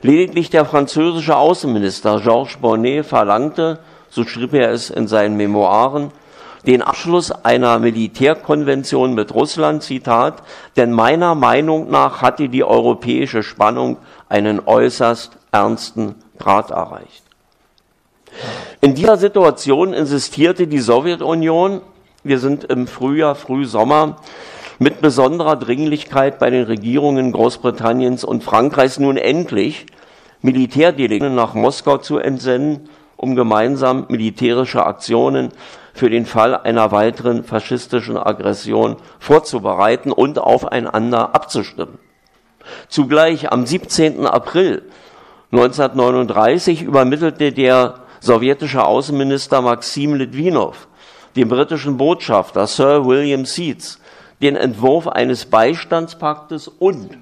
Lediglich 0.00 0.48
der 0.48 0.64
französische 0.64 1.36
Außenminister 1.36 2.18
Georges 2.22 2.56
Bonnet 2.56 3.04
verlangte, 3.04 3.78
so 4.08 4.24
schrieb 4.24 4.54
er 4.54 4.70
es 4.70 4.88
in 4.88 5.06
seinen 5.06 5.36
Memoiren, 5.36 6.12
den 6.66 6.82
Abschluss 6.82 7.30
einer 7.30 7.78
Militärkonvention 7.78 9.14
mit 9.14 9.34
Russland, 9.34 9.82
Zitat, 9.82 10.42
denn 10.76 10.92
meiner 10.92 11.34
Meinung 11.34 11.90
nach 11.90 12.22
hatte 12.22 12.48
die 12.48 12.64
europäische 12.64 13.42
Spannung 13.42 13.98
einen 14.28 14.60
äußerst 14.64 15.36
ernsten 15.52 16.14
Grad 16.38 16.70
erreicht. 16.70 17.22
In 18.80 18.94
dieser 18.94 19.16
Situation 19.16 19.92
insistierte 19.92 20.66
die 20.66 20.80
Sowjetunion, 20.80 21.80
wir 22.24 22.38
sind 22.38 22.64
im 22.64 22.86
Frühjahr, 22.86 23.34
Frühsommer, 23.34 24.16
mit 24.78 25.00
besonderer 25.00 25.56
Dringlichkeit 25.56 26.38
bei 26.38 26.50
den 26.50 26.64
Regierungen 26.64 27.32
Großbritanniens 27.32 28.24
und 28.24 28.42
Frankreichs 28.42 28.98
nun 28.98 29.16
endlich 29.16 29.86
Militärdelegierten 30.42 31.34
nach 31.34 31.54
Moskau 31.54 31.98
zu 31.98 32.18
entsenden, 32.18 32.88
um 33.16 33.36
gemeinsam 33.36 34.06
militärische 34.08 34.84
Aktionen 34.84 35.52
für 35.94 36.10
den 36.10 36.26
Fall 36.26 36.54
einer 36.56 36.92
weiteren 36.92 37.44
faschistischen 37.44 38.18
Aggression 38.18 38.96
vorzubereiten 39.18 40.12
und 40.12 40.38
aufeinander 40.38 41.34
abzustimmen. 41.34 41.98
Zugleich 42.88 43.50
am 43.50 43.64
17. 43.64 44.26
April 44.26 44.82
1939 45.52 46.82
übermittelte 46.82 47.52
der 47.52 48.00
sowjetische 48.20 48.84
Außenminister 48.84 49.62
Maxim 49.62 50.14
Litwinow 50.14 50.88
dem 51.36 51.48
britischen 51.48 51.96
Botschafter 51.96 52.66
Sir 52.66 53.04
William 53.06 53.44
Seeds 53.44 54.00
den 54.42 54.56
Entwurf 54.56 55.08
eines 55.08 55.46
Beistandspaktes 55.46 56.68
und 56.68 57.16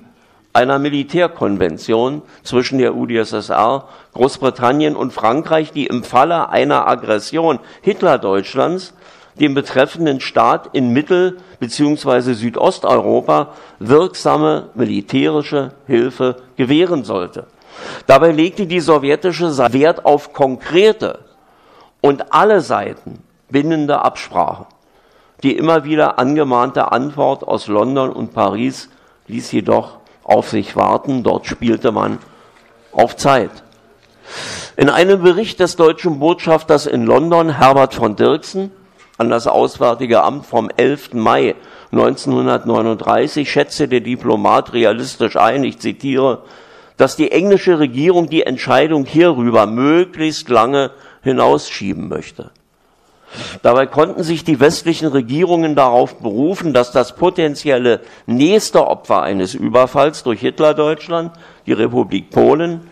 einer 0.52 0.78
Militärkonvention 0.78 2.22
zwischen 2.42 2.78
der 2.78 2.94
UdSSR, 2.94 3.88
Großbritannien 4.14 4.96
und 4.96 5.12
Frankreich, 5.12 5.72
die 5.72 5.86
im 5.86 6.04
Falle 6.04 6.50
einer 6.50 6.86
Aggression 6.86 7.58
Hitlerdeutschlands 7.80 8.94
dem 9.40 9.54
betreffenden 9.54 10.20
Staat 10.20 10.70
in 10.72 10.92
Mittel- 10.92 11.38
bzw. 11.58 12.34
Südosteuropa 12.34 13.54
wirksame 13.78 14.70
militärische 14.74 15.72
Hilfe 15.86 16.36
gewähren 16.56 17.04
sollte. 17.04 17.46
Dabei 18.06 18.32
legte 18.32 18.66
die 18.66 18.80
sowjetische 18.80 19.50
Seite 19.50 19.72
Wert 19.72 20.04
auf 20.04 20.34
konkrete 20.34 21.20
und 22.02 22.32
alle 22.32 22.60
Seiten 22.60 23.22
bindende 23.48 24.02
Absprachen. 24.02 24.66
Die 25.42 25.56
immer 25.56 25.84
wieder 25.84 26.18
angemahnte 26.18 26.92
Antwort 26.92 27.42
aus 27.42 27.66
London 27.66 28.10
und 28.10 28.34
Paris 28.34 28.90
ließ 29.28 29.50
jedoch 29.52 30.01
auf 30.24 30.48
sich 30.48 30.76
warten. 30.76 31.22
Dort 31.22 31.46
spielte 31.46 31.92
man 31.92 32.18
auf 32.92 33.16
Zeit. 33.16 33.50
In 34.76 34.88
einem 34.88 35.22
Bericht 35.22 35.60
des 35.60 35.76
deutschen 35.76 36.18
Botschafters 36.18 36.86
in 36.86 37.04
London, 37.04 37.58
Herbert 37.58 37.94
von 37.94 38.16
Dirksen, 38.16 38.70
an 39.18 39.30
das 39.30 39.46
Auswärtige 39.46 40.22
Amt 40.22 40.46
vom 40.46 40.70
11. 40.76 41.14
Mai 41.14 41.54
1939 41.92 43.50
schätzte 43.50 43.86
der 43.86 44.00
Diplomat 44.00 44.72
realistisch 44.72 45.36
ein, 45.36 45.62
ich 45.64 45.78
zitiere, 45.78 46.42
dass 46.96 47.16
die 47.16 47.30
englische 47.30 47.78
Regierung 47.78 48.28
die 48.28 48.44
Entscheidung 48.44 49.04
hierüber 49.04 49.66
möglichst 49.66 50.48
lange 50.48 50.90
hinausschieben 51.22 52.08
möchte. 52.08 52.50
Dabei 53.62 53.86
konnten 53.86 54.22
sich 54.22 54.44
die 54.44 54.60
westlichen 54.60 55.08
Regierungen 55.08 55.74
darauf 55.74 56.18
berufen, 56.18 56.72
dass 56.72 56.92
das 56.92 57.16
potenzielle 57.16 58.00
nächste 58.26 58.86
Opfer 58.86 59.22
eines 59.22 59.54
Überfalls 59.54 60.22
durch 60.22 60.40
Hitlerdeutschland, 60.40 61.32
die 61.66 61.72
Republik 61.72 62.30
Polen, 62.30 62.88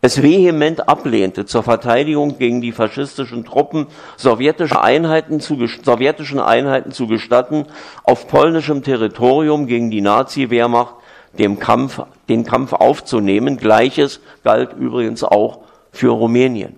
es 0.00 0.22
vehement 0.22 0.88
ablehnte, 0.88 1.44
zur 1.44 1.64
Verteidigung 1.64 2.38
gegen 2.38 2.60
die 2.60 2.70
faschistischen 2.70 3.44
Truppen 3.44 3.88
sowjetische 4.16 4.80
Einheiten 4.80 5.40
zu, 5.40 5.66
sowjetischen 5.82 6.38
Einheiten 6.38 6.92
zu 6.92 7.08
gestatten, 7.08 7.66
auf 8.04 8.28
polnischem 8.28 8.84
Territorium 8.84 9.66
gegen 9.66 9.90
die 9.90 10.00
Nazi-Wehrmacht 10.00 10.94
den 11.36 11.58
Kampf, 11.58 12.00
den 12.28 12.44
Kampf 12.44 12.72
aufzunehmen. 12.74 13.56
Gleiches 13.56 14.20
galt 14.44 14.72
übrigens 14.72 15.24
auch 15.24 15.60
für 15.90 16.10
Rumänien. 16.10 16.76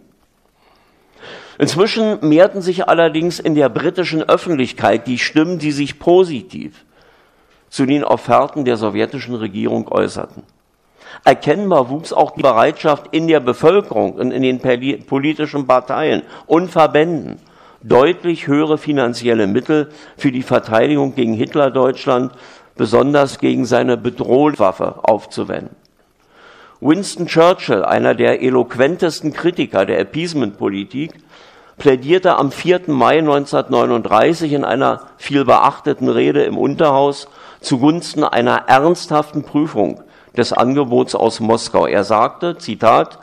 Inzwischen 1.60 2.26
mehrten 2.26 2.62
sich 2.62 2.88
allerdings 2.88 3.38
in 3.38 3.54
der 3.54 3.68
britischen 3.68 4.22
Öffentlichkeit 4.22 5.06
die 5.06 5.18
Stimmen, 5.18 5.58
die 5.58 5.72
sich 5.72 5.98
positiv 5.98 6.86
zu 7.68 7.84
den 7.84 8.02
Offerten 8.02 8.64
der 8.64 8.78
sowjetischen 8.78 9.34
Regierung 9.34 9.86
äußerten. 9.88 10.42
Erkennbar 11.22 11.90
wuchs 11.90 12.14
auch 12.14 12.30
die 12.30 12.40
Bereitschaft 12.40 13.08
in 13.10 13.28
der 13.28 13.40
Bevölkerung 13.40 14.14
und 14.14 14.30
in 14.30 14.40
den 14.40 14.58
politischen 15.04 15.66
Parteien 15.66 16.22
und 16.46 16.70
Verbänden, 16.70 17.38
deutlich 17.82 18.46
höhere 18.46 18.78
finanzielle 18.78 19.46
Mittel 19.46 19.90
für 20.16 20.32
die 20.32 20.42
Verteidigung 20.42 21.14
gegen 21.14 21.34
Hitlerdeutschland, 21.34 22.32
besonders 22.74 23.38
gegen 23.38 23.66
seine 23.66 23.98
Bedrohungswaffe 23.98 25.00
aufzuwenden. 25.02 25.76
Winston 26.80 27.26
Churchill, 27.26 27.84
einer 27.84 28.14
der 28.14 28.40
eloquentesten 28.40 29.34
Kritiker 29.34 29.84
der 29.84 30.00
Appeasement-Politik, 30.00 31.12
plädierte 31.80 32.36
am 32.36 32.52
4. 32.52 32.82
Mai 32.88 33.18
1939 33.18 34.52
in 34.52 34.64
einer 34.64 35.00
viel 35.16 35.44
beachteten 35.44 36.08
Rede 36.08 36.44
im 36.44 36.56
Unterhaus 36.56 37.26
zugunsten 37.60 38.22
einer 38.22 38.68
ernsthaften 38.68 39.42
Prüfung 39.42 40.00
des 40.36 40.52
Angebots 40.52 41.16
aus 41.16 41.40
Moskau. 41.40 41.86
Er 41.86 42.04
sagte, 42.04 42.56
Zitat, 42.58 43.18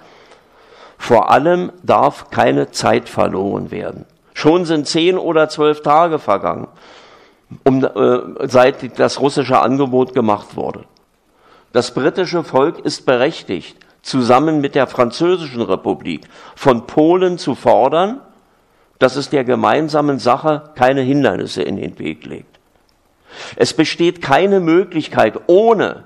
vor 0.98 1.32
allem 1.32 1.72
darf 1.84 2.32
keine 2.32 2.72
Zeit 2.72 3.08
verloren 3.08 3.72
werden. 3.72 4.06
Schon 4.34 4.66
sind 4.66 4.88
zehn 4.88 5.18
oder 5.18 5.50
zwölf 5.50 5.82
Tage 5.82 6.20
vergangen, 6.20 6.68
um, 7.64 7.84
äh, 7.84 8.20
seit 8.48 9.00
das 9.00 9.22
russische 9.22 9.62
Angebot 9.62 10.14
gemacht 10.14 10.56
wurde. 10.56 10.84
Das 11.74 11.94
britische 11.94 12.44
Volk 12.44 12.80
ist 12.80 13.06
berechtigt, 13.06 13.78
zusammen 14.02 14.62
mit 14.62 14.74
der 14.74 14.88
französischen 14.88 15.62
Republik 15.62 16.28
von 16.56 16.88
Polen 16.88 17.38
zu 17.38 17.54
fordern, 17.54 18.22
dass 19.00 19.16
es 19.16 19.30
der 19.30 19.44
gemeinsamen 19.44 20.20
Sache 20.20 20.72
keine 20.76 21.02
Hindernisse 21.02 21.62
in 21.62 21.78
den 21.78 21.98
Weg 22.00 22.26
legt. 22.26 22.60
Es 23.56 23.74
besteht 23.74 24.22
keine 24.22 24.60
Möglichkeit, 24.60 25.40
ohne 25.48 26.04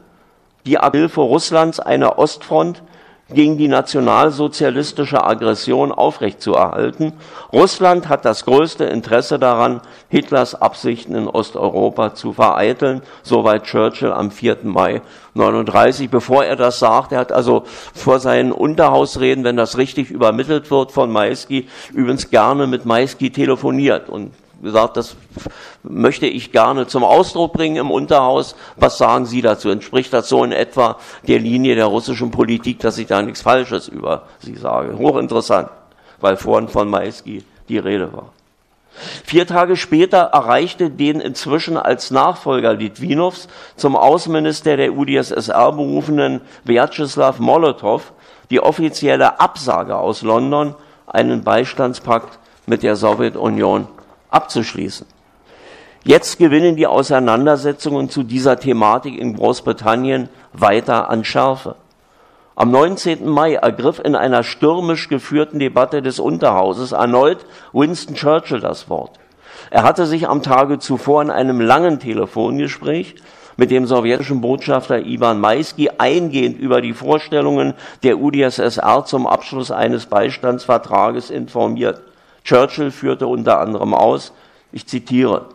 die 0.65 0.77
Abhilfe 0.77 1.21
Russlands 1.21 1.80
eine 1.80 2.17
Ostfront 2.17 2.84
gegen 3.33 3.57
die 3.57 3.67
nationalsozialistische 3.67 5.23
Aggression 5.23 5.91
aufrechtzuerhalten. 5.91 7.13
Russland 7.51 8.09
hat 8.09 8.25
das 8.25 8.45
größte 8.45 8.85
Interesse 8.85 9.39
daran, 9.39 9.81
Hitlers 10.09 10.55
Absichten 10.55 11.15
in 11.15 11.27
Osteuropa 11.27 12.13
zu 12.13 12.33
vereiteln. 12.33 13.01
Soweit 13.23 13.63
Churchill 13.63 14.11
am 14.11 14.31
4. 14.31 14.57
Mai 14.63 15.01
39. 15.33 16.09
Bevor 16.09 16.43
er 16.43 16.55
das 16.55 16.79
sagt, 16.79 17.11
er 17.11 17.19
hat 17.19 17.31
also 17.31 17.63
vor 17.93 18.19
seinen 18.19 18.51
Unterhausreden, 18.51 19.43
wenn 19.43 19.57
das 19.57 19.77
richtig 19.77 20.11
übermittelt 20.11 20.71
wird 20.71 20.91
von 20.91 21.11
Maisky, 21.11 21.67
übrigens 21.93 22.29
gerne 22.29 22.67
mit 22.67 22.85
Maisky 22.85 23.31
telefoniert 23.31 24.09
und 24.09 24.31
gesagt, 24.62 24.97
das 24.97 25.15
möchte 25.84 26.28
ich 26.28 26.52
gerne 26.52 26.88
zum 26.88 27.04
Ausdruck 27.04 27.54
bringen 27.54 27.78
im 27.78 27.91
Unterhaus. 27.91 28.56
Was 28.76 28.97
sagen 28.97 29.26
Sie 29.26 29.41
dazu? 29.41 29.69
Entspricht 29.69 30.13
das 30.13 30.30
so 30.30 30.43
in 30.43 30.52
etwa 30.52 30.97
der 31.28 31.39
Linie 31.39 31.76
der 31.76 31.86
russischen 31.86 32.32
Politik, 32.32 32.80
dass 32.80 32.97
ich 32.97 33.08
da 33.08 33.21
nichts 33.21 33.41
Falsches 33.41 33.88
über 33.88 34.24
Sie 34.39 34.56
sage? 34.56 34.97
Hochinteressant, 34.97 35.69
weil 36.19 36.38
vorhin 36.38 36.67
von 36.67 36.89
Maisky 36.89 37.43
die 37.69 37.80
Rede 37.80 38.13
war. 38.13 38.30
Vier 39.24 39.47
Tage 39.47 39.78
später 39.78 40.17
erreichte 40.17 40.89
den 40.89 41.21
inzwischen 41.21 41.78
als 41.78 42.12
Nachfolger 42.12 42.74
Litwinows 42.74 43.47
zum 43.78 43.95
Außenminister 43.95 44.76
der 44.76 44.93
UdSSR 44.93 45.71
berufenen 45.71 46.41
Vyacheslav 46.65 47.39
Molotow 47.39 48.12
die 48.50 48.60
offizielle 48.60 49.39
Absage 49.39 49.95
aus 49.95 50.24
London, 50.24 50.76
einen 51.08 51.43
Beistandspakt 51.43 52.38
mit 52.65 52.84
der 52.84 52.97
Sowjetunion 52.97 53.88
abzuschließen. 54.31 55.05
Jetzt 56.03 56.39
gewinnen 56.39 56.75
die 56.75 56.87
Auseinandersetzungen 56.87 58.09
zu 58.09 58.23
dieser 58.23 58.59
Thematik 58.59 59.19
in 59.19 59.35
Großbritannien 59.35 60.29
weiter 60.51 61.11
an 61.11 61.23
Schärfe. 61.23 61.75
Am 62.55 62.71
19. 62.71 63.27
Mai 63.29 63.53
ergriff 63.53 64.01
in 64.03 64.15
einer 64.15 64.43
stürmisch 64.43 65.09
geführten 65.09 65.59
Debatte 65.59 66.01
des 66.01 66.19
Unterhauses 66.19 66.91
erneut 66.91 67.45
Winston 67.71 68.15
Churchill 68.15 68.59
das 68.59 68.89
Wort. 68.89 69.19
Er 69.69 69.83
hatte 69.83 70.05
sich 70.05 70.27
am 70.27 70.41
Tage 70.41 70.79
zuvor 70.79 71.21
in 71.21 71.29
einem 71.29 71.61
langen 71.61 71.99
Telefongespräch 71.99 73.15
mit 73.57 73.69
dem 73.69 73.85
sowjetischen 73.85 74.41
Botschafter 74.41 75.05
Ivan 75.05 75.39
Maisky 75.39 75.91
eingehend 75.97 76.57
über 76.57 76.81
die 76.81 76.93
Vorstellungen 76.93 77.73
der 78.03 78.19
UdSSR 78.19 79.05
zum 79.05 79.27
Abschluss 79.27 79.71
eines 79.71 80.07
Beistandsvertrages 80.07 81.29
informiert. 81.29 82.01
Churchill 82.43 82.91
führte 82.91 83.27
unter 83.27 83.60
anderem 83.60 83.93
aus, 83.93 84.34
ich 84.71 84.88
zitiere, 84.88 85.47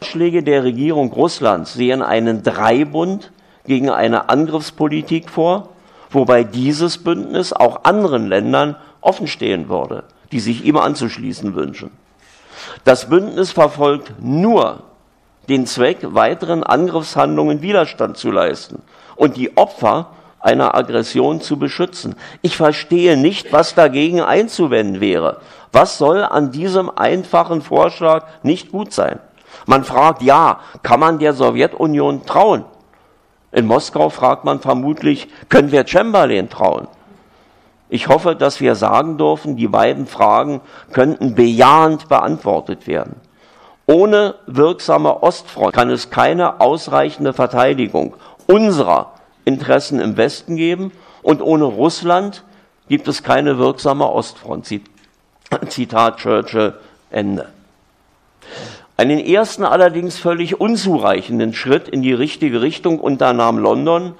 Vorschläge 0.00 0.42
der 0.42 0.64
Regierung 0.64 1.12
Russlands 1.12 1.74
sehen 1.74 2.00
einen 2.00 2.42
Dreibund 2.42 3.32
gegen 3.66 3.90
eine 3.90 4.30
Angriffspolitik 4.30 5.28
vor, 5.28 5.68
wobei 6.10 6.42
dieses 6.42 6.98
Bündnis 6.98 7.52
auch 7.52 7.84
anderen 7.84 8.26
Ländern 8.26 8.76
offenstehen 9.02 9.68
würde, 9.68 10.04
die 10.32 10.40
sich 10.40 10.64
ihm 10.64 10.78
anzuschließen 10.78 11.54
wünschen. 11.54 11.90
Das 12.84 13.08
Bündnis 13.08 13.52
verfolgt 13.52 14.14
nur 14.20 14.84
den 15.48 15.66
Zweck, 15.66 15.98
weiteren 16.02 16.62
Angriffshandlungen 16.62 17.60
Widerstand 17.60 18.16
zu 18.16 18.30
leisten 18.30 18.82
und 19.16 19.36
die 19.36 19.56
Opfer 19.56 20.08
einer 20.38 20.74
Aggression 20.74 21.40
zu 21.42 21.58
beschützen. 21.58 22.14
Ich 22.40 22.56
verstehe 22.56 23.16
nicht, 23.16 23.52
was 23.52 23.74
dagegen 23.74 24.22
einzuwenden 24.22 25.00
wäre. 25.00 25.40
Was 25.72 25.98
soll 25.98 26.24
an 26.24 26.50
diesem 26.50 26.90
einfachen 26.90 27.62
Vorschlag 27.62 28.26
nicht 28.42 28.72
gut 28.72 28.92
sein? 28.92 29.20
Man 29.66 29.84
fragt, 29.84 30.22
ja, 30.22 30.60
kann 30.82 31.00
man 31.00 31.18
der 31.18 31.32
Sowjetunion 31.32 32.26
trauen? 32.26 32.64
In 33.52 33.66
Moskau 33.66 34.10
fragt 34.10 34.44
man 34.44 34.60
vermutlich, 34.60 35.28
können 35.48 35.72
wir 35.72 35.86
Chamberlain 35.86 36.48
trauen? 36.48 36.88
Ich 37.88 38.06
hoffe, 38.06 38.36
dass 38.36 38.60
wir 38.60 38.76
sagen 38.76 39.18
dürfen, 39.18 39.56
die 39.56 39.66
beiden 39.66 40.06
Fragen 40.06 40.60
könnten 40.92 41.34
bejahend 41.34 42.08
beantwortet 42.08 42.86
werden. 42.86 43.16
Ohne 43.86 44.36
wirksame 44.46 45.24
Ostfront 45.24 45.72
kann 45.72 45.90
es 45.90 46.10
keine 46.10 46.60
ausreichende 46.60 47.32
Verteidigung 47.32 48.14
unserer 48.46 49.14
Interessen 49.44 49.98
im 49.98 50.16
Westen 50.16 50.54
geben 50.54 50.92
und 51.22 51.42
ohne 51.42 51.64
Russland 51.64 52.44
gibt 52.88 53.08
es 53.08 53.24
keine 53.24 53.58
wirksame 53.58 54.08
Ostfront. 54.08 54.66
Zitat 55.68 56.18
Churchill 56.18 56.74
Ende. 57.10 57.48
Einen 58.96 59.18
ersten 59.18 59.64
allerdings 59.64 60.18
völlig 60.18 60.60
unzureichenden 60.60 61.54
Schritt 61.54 61.88
in 61.88 62.02
die 62.02 62.12
richtige 62.12 62.60
Richtung 62.60 63.00
unternahm 63.00 63.58
London, 63.58 64.14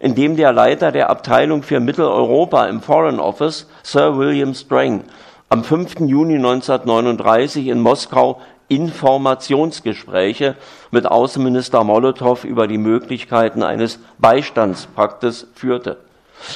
indem 0.00 0.36
der 0.36 0.52
Leiter 0.52 0.90
der 0.90 1.10
Abteilung 1.10 1.62
für 1.62 1.80
Mitteleuropa 1.80 2.66
im 2.66 2.80
Foreign 2.80 3.20
Office, 3.20 3.68
Sir 3.82 4.16
William 4.16 4.54
Strang, 4.54 5.04
am 5.48 5.62
5. 5.62 6.00
Juni 6.00 6.36
1939 6.36 7.68
in 7.68 7.80
Moskau 7.80 8.40
Informationsgespräche 8.68 10.56
mit 10.90 11.06
Außenminister 11.06 11.84
Molotow 11.84 12.42
über 12.44 12.66
die 12.66 12.78
Möglichkeiten 12.78 13.62
eines 13.62 13.98
Beistandspaktes 14.18 15.46
führte. 15.54 15.98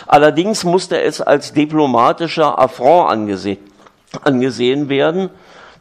Allerdings 0.07 0.65
musste 0.65 1.01
es 1.01 1.21
als 1.21 1.53
diplomatischer 1.53 2.59
Affront 2.59 3.11
angesehen, 3.11 3.59
angesehen 4.25 4.89
werden, 4.89 5.31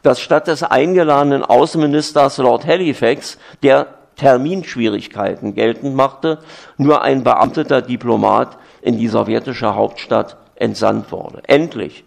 dass 0.02 0.20
statt 0.20 0.46
des 0.46 0.62
eingeladenen 0.62 1.42
Außenministers 1.42 2.38
Lord 2.38 2.66
Halifax, 2.66 3.38
der 3.62 3.88
Terminschwierigkeiten 4.16 5.54
geltend 5.54 5.94
machte, 5.94 6.38
nur 6.76 7.02
ein 7.02 7.22
beamteter 7.24 7.82
Diplomat 7.82 8.56
in 8.82 8.98
die 8.98 9.08
sowjetische 9.08 9.74
Hauptstadt 9.74 10.36
entsandt 10.54 11.12
wurde. 11.12 11.42
Endlich, 11.46 12.04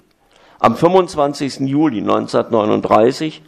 am 0.59 0.75
25. 0.75 1.59
Juli 1.61 1.99
1939, 1.99 3.41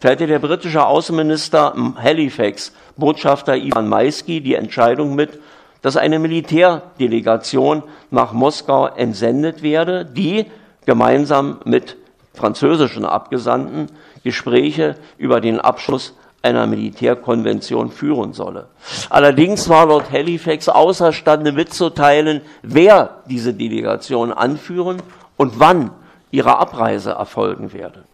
teilte 0.00 0.26
der 0.26 0.38
britische 0.38 0.86
Außenminister 0.86 1.74
Halifax 1.96 2.72
Botschafter 2.96 3.56
Ivan 3.56 3.88
Maisky 3.88 4.40
die 4.40 4.54
Entscheidung 4.54 5.14
mit, 5.14 5.38
dass 5.82 5.96
eine 5.96 6.18
Militärdelegation 6.18 7.82
nach 8.10 8.32
Moskau 8.32 8.86
entsendet 8.86 9.62
werde, 9.62 10.04
die 10.04 10.46
gemeinsam 10.86 11.60
mit 11.64 11.96
französischen 12.36 13.04
Abgesandten 13.04 13.88
Gespräche 14.22 14.96
über 15.18 15.40
den 15.40 15.60
Abschluss 15.60 16.14
einer 16.42 16.66
Militärkonvention 16.66 17.90
führen 17.90 18.32
solle. 18.32 18.66
Allerdings 19.10 19.68
war 19.68 19.86
Lord 19.86 20.10
Halifax 20.12 20.68
außerstande 20.68 21.52
mitzuteilen, 21.52 22.40
wer 22.62 23.22
diese 23.28 23.52
Delegation 23.52 24.32
anführen 24.32 25.02
und 25.36 25.58
wann 25.58 25.90
ihre 26.30 26.58
Abreise 26.58 27.10
erfolgen 27.10 27.72
werde. 27.72 28.04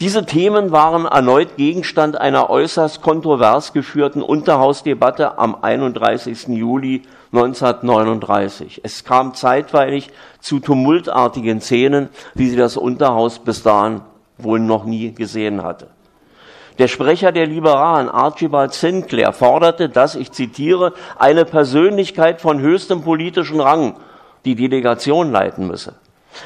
Diese 0.00 0.26
Themen 0.26 0.72
waren 0.72 1.06
erneut 1.06 1.56
Gegenstand 1.56 2.20
einer 2.20 2.50
äußerst 2.50 3.00
kontrovers 3.00 3.72
geführten 3.72 4.20
Unterhausdebatte 4.20 5.38
am 5.38 5.56
31. 5.62 6.48
Juli 6.48 7.02
1939. 7.44 8.80
Es 8.82 9.04
kam 9.04 9.34
zeitweilig 9.34 10.10
zu 10.40 10.60
tumultartigen 10.60 11.60
Szenen, 11.60 12.08
wie 12.34 12.48
sie 12.48 12.56
das 12.56 12.76
Unterhaus 12.76 13.38
bis 13.38 13.62
dahin 13.62 14.00
wohl 14.38 14.60
noch 14.60 14.84
nie 14.84 15.12
gesehen 15.12 15.62
hatte. 15.62 15.88
Der 16.78 16.88
Sprecher 16.88 17.32
der 17.32 17.46
Liberalen, 17.46 18.10
Archibald 18.10 18.74
Sinclair, 18.74 19.32
forderte, 19.32 19.88
dass, 19.88 20.14
ich 20.14 20.32
zitiere, 20.32 20.92
eine 21.18 21.46
Persönlichkeit 21.46 22.40
von 22.40 22.60
höchstem 22.60 23.02
politischen 23.02 23.60
Rang 23.60 23.96
die 24.44 24.54
Delegation 24.54 25.32
leiten 25.32 25.66
müsse. 25.66 25.94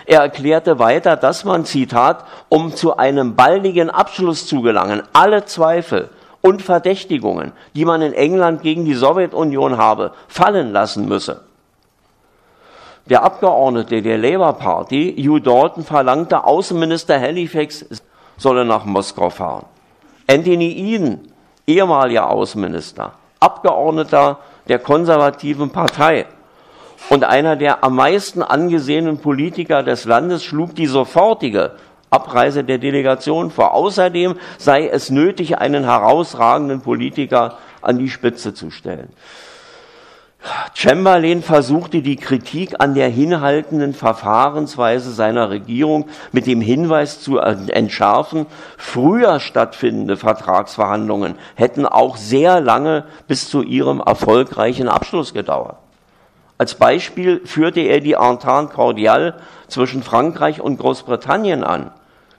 Er 0.06 0.20
erklärte 0.20 0.78
weiter, 0.78 1.16
dass 1.16 1.44
man, 1.44 1.64
Zitat, 1.64 2.24
um 2.48 2.74
zu 2.74 2.96
einem 2.96 3.34
baldigen 3.34 3.90
Abschluss 3.90 4.46
zu 4.46 4.62
gelangen, 4.62 5.02
alle 5.12 5.44
Zweifel 5.46 6.10
und 6.42 6.62
Verdächtigungen, 6.62 7.52
die 7.74 7.84
man 7.84 8.02
in 8.02 8.12
England 8.12 8.62
gegen 8.62 8.84
die 8.84 8.94
Sowjetunion 8.94 9.76
habe, 9.76 10.12
fallen 10.28 10.72
lassen 10.72 11.06
müsse. 11.08 11.42
Der 13.06 13.22
Abgeordnete 13.22 14.02
der 14.02 14.18
Labour 14.18 14.52
Party, 14.54 15.16
Hugh 15.18 15.40
Dalton, 15.40 15.84
verlangte, 15.84 16.44
Außenminister 16.44 17.20
Halifax 17.20 17.84
solle 18.36 18.64
nach 18.64 18.84
Moskau 18.84 19.30
fahren. 19.30 19.66
Anthony 20.28 20.70
Eden, 20.70 21.32
ehemaliger 21.66 22.30
Außenminister, 22.30 23.12
Abgeordneter 23.40 24.38
der 24.68 24.78
konservativen 24.78 25.70
Partei, 25.70 26.26
und 27.08 27.24
einer 27.24 27.56
der 27.56 27.82
am 27.82 27.96
meisten 27.96 28.42
angesehenen 28.42 29.18
Politiker 29.18 29.82
des 29.82 30.04
Landes 30.04 30.44
schlug 30.44 30.74
die 30.74 30.86
sofortige 30.86 31.72
Abreise 32.10 32.64
der 32.64 32.78
Delegation 32.78 33.50
vor. 33.50 33.72
Außerdem 33.72 34.36
sei 34.58 34.88
es 34.88 35.10
nötig, 35.10 35.58
einen 35.58 35.84
herausragenden 35.84 36.80
Politiker 36.80 37.58
an 37.80 37.98
die 37.98 38.10
Spitze 38.10 38.52
zu 38.52 38.70
stellen. 38.70 39.08
Chamberlain 40.72 41.42
versuchte 41.42 42.00
die 42.00 42.16
Kritik 42.16 42.76
an 42.78 42.94
der 42.94 43.08
hinhaltenden 43.10 43.92
Verfahrensweise 43.92 45.12
seiner 45.12 45.50
Regierung 45.50 46.08
mit 46.32 46.46
dem 46.46 46.62
Hinweis 46.62 47.20
zu 47.20 47.38
entschärfen, 47.38 48.46
früher 48.78 49.38
stattfindende 49.38 50.16
Vertragsverhandlungen 50.16 51.34
hätten 51.56 51.84
auch 51.84 52.16
sehr 52.16 52.60
lange 52.60 53.04
bis 53.28 53.50
zu 53.50 53.62
ihrem 53.62 54.00
erfolgreichen 54.00 54.88
Abschluss 54.88 55.34
gedauert. 55.34 55.76
Als 56.56 56.74
Beispiel 56.74 57.42
führte 57.44 57.80
er 57.80 58.00
die 58.00 58.14
Entente 58.14 58.72
cordiale 58.74 59.34
zwischen 59.68 60.02
Frankreich 60.02 60.60
und 60.60 60.78
Großbritannien 60.78 61.64
an, 61.64 61.90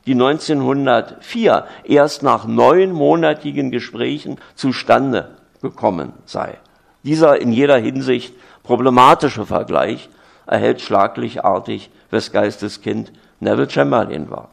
die 0.06 0.14
1904 0.14 1.66
erst 1.84 2.24
nach 2.24 2.46
neunmonatigen 2.46 3.72
Gesprächen 3.72 4.38
zustande 4.56 5.38
gekommen 5.62 6.14
sei. 6.26 6.58
Dieser 7.04 7.40
in 7.40 7.52
jeder 7.52 7.78
Hinsicht 7.78 8.34
problematische 8.64 9.46
Vergleich 9.46 10.10
erhält 10.46 10.82
schlaglichartig, 10.82 11.90
wes 12.10 12.32
Geistes 12.32 12.82
Kind 12.82 13.12
Neville 13.40 13.70
Chamberlain 13.70 14.30
war. 14.30 14.50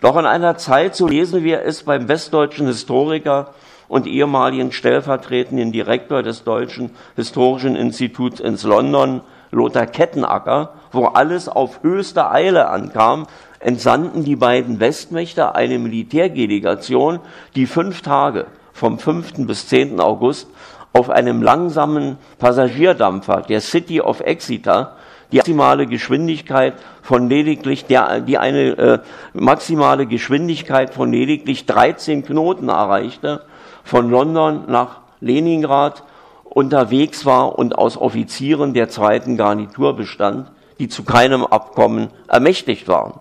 Doch 0.00 0.16
in 0.16 0.26
einer 0.26 0.56
Zeit, 0.56 0.94
so 0.94 1.06
lesen 1.06 1.42
wir 1.42 1.62
es 1.62 1.84
beim 1.84 2.08
westdeutschen 2.08 2.66
Historiker 2.66 3.54
und 3.88 4.06
ehemaligen 4.06 4.72
stellvertretenden 4.72 5.72
Direktor 5.72 6.22
des 6.22 6.44
Deutschen 6.44 6.90
Historischen 7.16 7.76
Instituts 7.76 8.40
ins 8.40 8.62
London, 8.62 9.22
Lothar 9.50 9.86
Kettenacker, 9.86 10.74
wo 10.92 11.06
alles 11.06 11.48
auf 11.48 11.82
höchste 11.82 12.30
Eile 12.30 12.68
ankam, 12.68 13.26
entsandten 13.64 14.24
die 14.24 14.36
beiden 14.36 14.78
Westmächte 14.78 15.54
eine 15.54 15.78
Militärdelegation, 15.78 17.18
die 17.56 17.66
fünf 17.66 18.02
Tage 18.02 18.46
vom 18.72 18.98
5. 18.98 19.46
bis 19.46 19.68
10. 19.68 20.00
August 20.00 20.48
auf 20.92 21.10
einem 21.10 21.42
langsamen 21.42 22.18
Passagierdampfer 22.38 23.42
der 23.42 23.60
City 23.60 24.00
of 24.00 24.20
Exeter 24.20 24.96
die 25.32 25.38
maximale 25.38 25.86
Geschwindigkeit 25.86 26.74
von 27.02 27.28
lediglich 27.28 27.86
der, 27.86 28.20
die 28.20 28.38
eine 28.38 28.78
äh, 28.78 28.98
maximale 29.32 30.06
Geschwindigkeit 30.06 30.94
von 30.94 31.10
lediglich 31.10 31.66
13 31.66 32.24
Knoten 32.24 32.68
erreichte, 32.68 33.42
von 33.82 34.10
London 34.10 34.64
nach 34.68 35.00
Leningrad 35.20 36.04
unterwegs 36.44 37.26
war 37.26 37.58
und 37.58 37.76
aus 37.76 37.96
Offizieren 37.96 38.74
der 38.74 38.88
zweiten 38.88 39.36
Garnitur 39.36 39.96
bestand, 39.96 40.52
die 40.78 40.88
zu 40.88 41.02
keinem 41.02 41.44
Abkommen 41.44 42.10
ermächtigt 42.28 42.86
waren. 42.86 43.18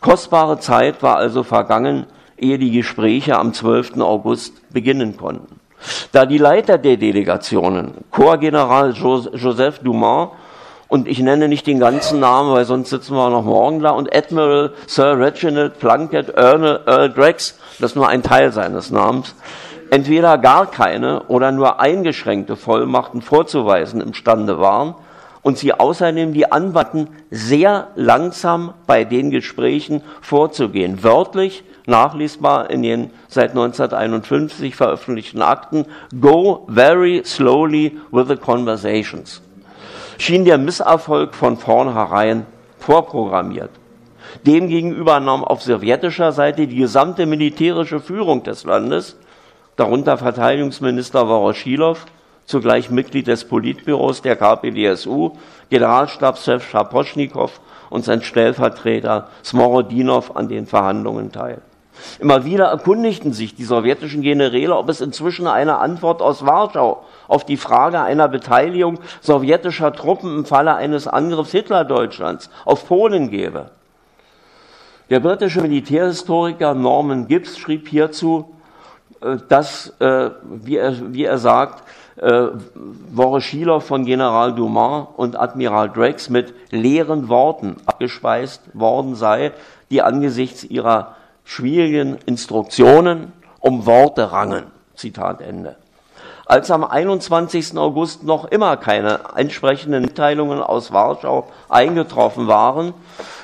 Kostbare 0.00 0.58
Zeit 0.58 1.02
war 1.02 1.16
also 1.16 1.42
vergangen, 1.42 2.06
ehe 2.36 2.58
die 2.58 2.70
Gespräche 2.70 3.38
am 3.38 3.52
12. 3.52 4.00
August 4.00 4.70
beginnen 4.72 5.16
konnten. 5.16 5.60
Da 6.12 6.26
die 6.26 6.38
Leiter 6.38 6.78
der 6.78 6.96
Delegationen, 6.96 7.92
Korpsgeneral 8.10 8.92
Joseph 8.92 9.80
Dumas 9.80 10.30
und 10.88 11.08
ich 11.08 11.18
nenne 11.20 11.48
nicht 11.48 11.66
den 11.66 11.80
ganzen 11.80 12.20
Namen, 12.20 12.52
weil 12.52 12.64
sonst 12.64 12.90
sitzen 12.90 13.14
wir 13.14 13.28
noch 13.30 13.44
morgen 13.44 13.80
da, 13.80 13.90
und 13.90 14.14
Admiral 14.14 14.72
Sir 14.86 15.18
Reginald 15.18 15.78
Plunkett 15.78 16.36
Earl, 16.36 16.80
Earl 16.86 17.10
Grex, 17.10 17.58
das 17.78 17.92
ist 17.92 17.96
nur 17.96 18.08
ein 18.08 18.22
Teil 18.22 18.52
seines 18.52 18.90
Namens, 18.90 19.34
entweder 19.90 20.38
gar 20.38 20.66
keine 20.66 21.22
oder 21.24 21.52
nur 21.52 21.80
eingeschränkte 21.80 22.56
Vollmachten 22.56 23.22
vorzuweisen 23.22 24.00
imstande 24.00 24.58
waren 24.60 24.94
und 25.46 25.58
sie 25.58 25.72
außerdem 25.72 26.32
die 26.32 26.50
anbaten, 26.50 27.06
sehr 27.30 27.88
langsam 27.94 28.74
bei 28.88 29.04
den 29.04 29.30
Gesprächen 29.30 30.02
vorzugehen. 30.20 31.04
Wörtlich 31.04 31.62
nachlesbar 31.86 32.68
in 32.70 32.82
den 32.82 33.10
seit 33.28 33.50
1951 33.50 34.74
veröffentlichten 34.74 35.42
Akten, 35.42 35.86
go 36.20 36.66
very 36.68 37.22
slowly 37.24 37.96
with 38.10 38.26
the 38.26 38.36
conversations 38.36 39.40
schien 40.18 40.44
der 40.44 40.58
Misserfolg 40.58 41.34
von 41.34 41.56
vornherein 41.56 42.46
vorprogrammiert. 42.78 43.70
Demgegenüber 44.44 45.20
nahm 45.20 45.44
auf 45.44 45.62
sowjetischer 45.62 46.32
Seite 46.32 46.66
die 46.66 46.76
gesamte 46.76 47.26
militärische 47.26 48.00
Führung 48.00 48.42
des 48.42 48.64
Landes, 48.64 49.16
darunter 49.76 50.18
Verteidigungsminister 50.18 51.26
Voroshilov, 51.26 52.06
zugleich 52.46 52.90
Mitglied 52.90 53.26
des 53.26 53.44
Politbüros 53.44 54.22
der 54.22 54.36
KPDSU, 54.36 55.32
Generalstabschef 55.68 56.68
Schaposchnikow 56.68 57.60
und 57.90 58.04
sein 58.04 58.22
Stellvertreter 58.22 59.28
Smorodinov 59.44 60.36
an 60.36 60.48
den 60.48 60.66
Verhandlungen 60.66 61.32
teil. 61.32 61.60
Immer 62.18 62.44
wieder 62.44 62.66
erkundigten 62.66 63.32
sich 63.32 63.54
die 63.54 63.64
sowjetischen 63.64 64.22
Generäle, 64.22 64.76
ob 64.76 64.88
es 64.88 65.00
inzwischen 65.00 65.46
eine 65.46 65.78
Antwort 65.78 66.20
aus 66.20 66.44
Warschau 66.44 67.04
auf 67.26 67.44
die 67.44 67.56
Frage 67.56 68.00
einer 68.00 68.28
Beteiligung 68.28 68.98
sowjetischer 69.20 69.92
Truppen 69.92 70.38
im 70.38 70.44
Falle 70.44 70.74
eines 70.74 71.08
Angriffs 71.08 71.52
Hitlerdeutschlands 71.52 72.50
auf 72.64 72.86
Polen 72.86 73.30
gäbe. 73.30 73.70
Der 75.08 75.20
britische 75.20 75.62
Militärhistoriker 75.62 76.74
Norman 76.74 77.28
Gibbs 77.28 77.58
schrieb 77.58 77.88
hierzu, 77.88 78.56
äh, 79.20 79.36
dass, 79.48 79.94
äh, 80.00 80.30
wie 80.42 80.76
er, 80.76 81.14
wie 81.14 81.24
er 81.24 81.38
sagt, 81.38 81.84
äh, 82.16 82.48
Voroshilov 83.14 83.84
von 83.84 84.04
General 84.04 84.54
Dumas 84.54 85.08
und 85.16 85.38
Admiral 85.38 85.90
Drex 85.90 86.30
mit 86.30 86.54
leeren 86.70 87.28
Worten 87.28 87.76
abgespeist 87.86 88.62
worden 88.72 89.14
sei, 89.14 89.52
die 89.90 90.02
angesichts 90.02 90.64
ihrer 90.64 91.16
schwierigen 91.44 92.18
Instruktionen 92.26 93.32
um 93.60 93.86
Worte 93.86 94.32
rangen. 94.32 94.64
Zitat 94.94 95.40
Ende. 95.40 95.76
Als 96.48 96.70
am 96.70 96.84
21. 96.84 97.76
August 97.76 98.22
noch 98.22 98.44
immer 98.44 98.76
keine 98.76 99.18
entsprechenden 99.34 100.02
Mitteilungen 100.02 100.60
aus 100.60 100.92
Warschau 100.92 101.48
eingetroffen 101.68 102.46
waren, 102.46 102.94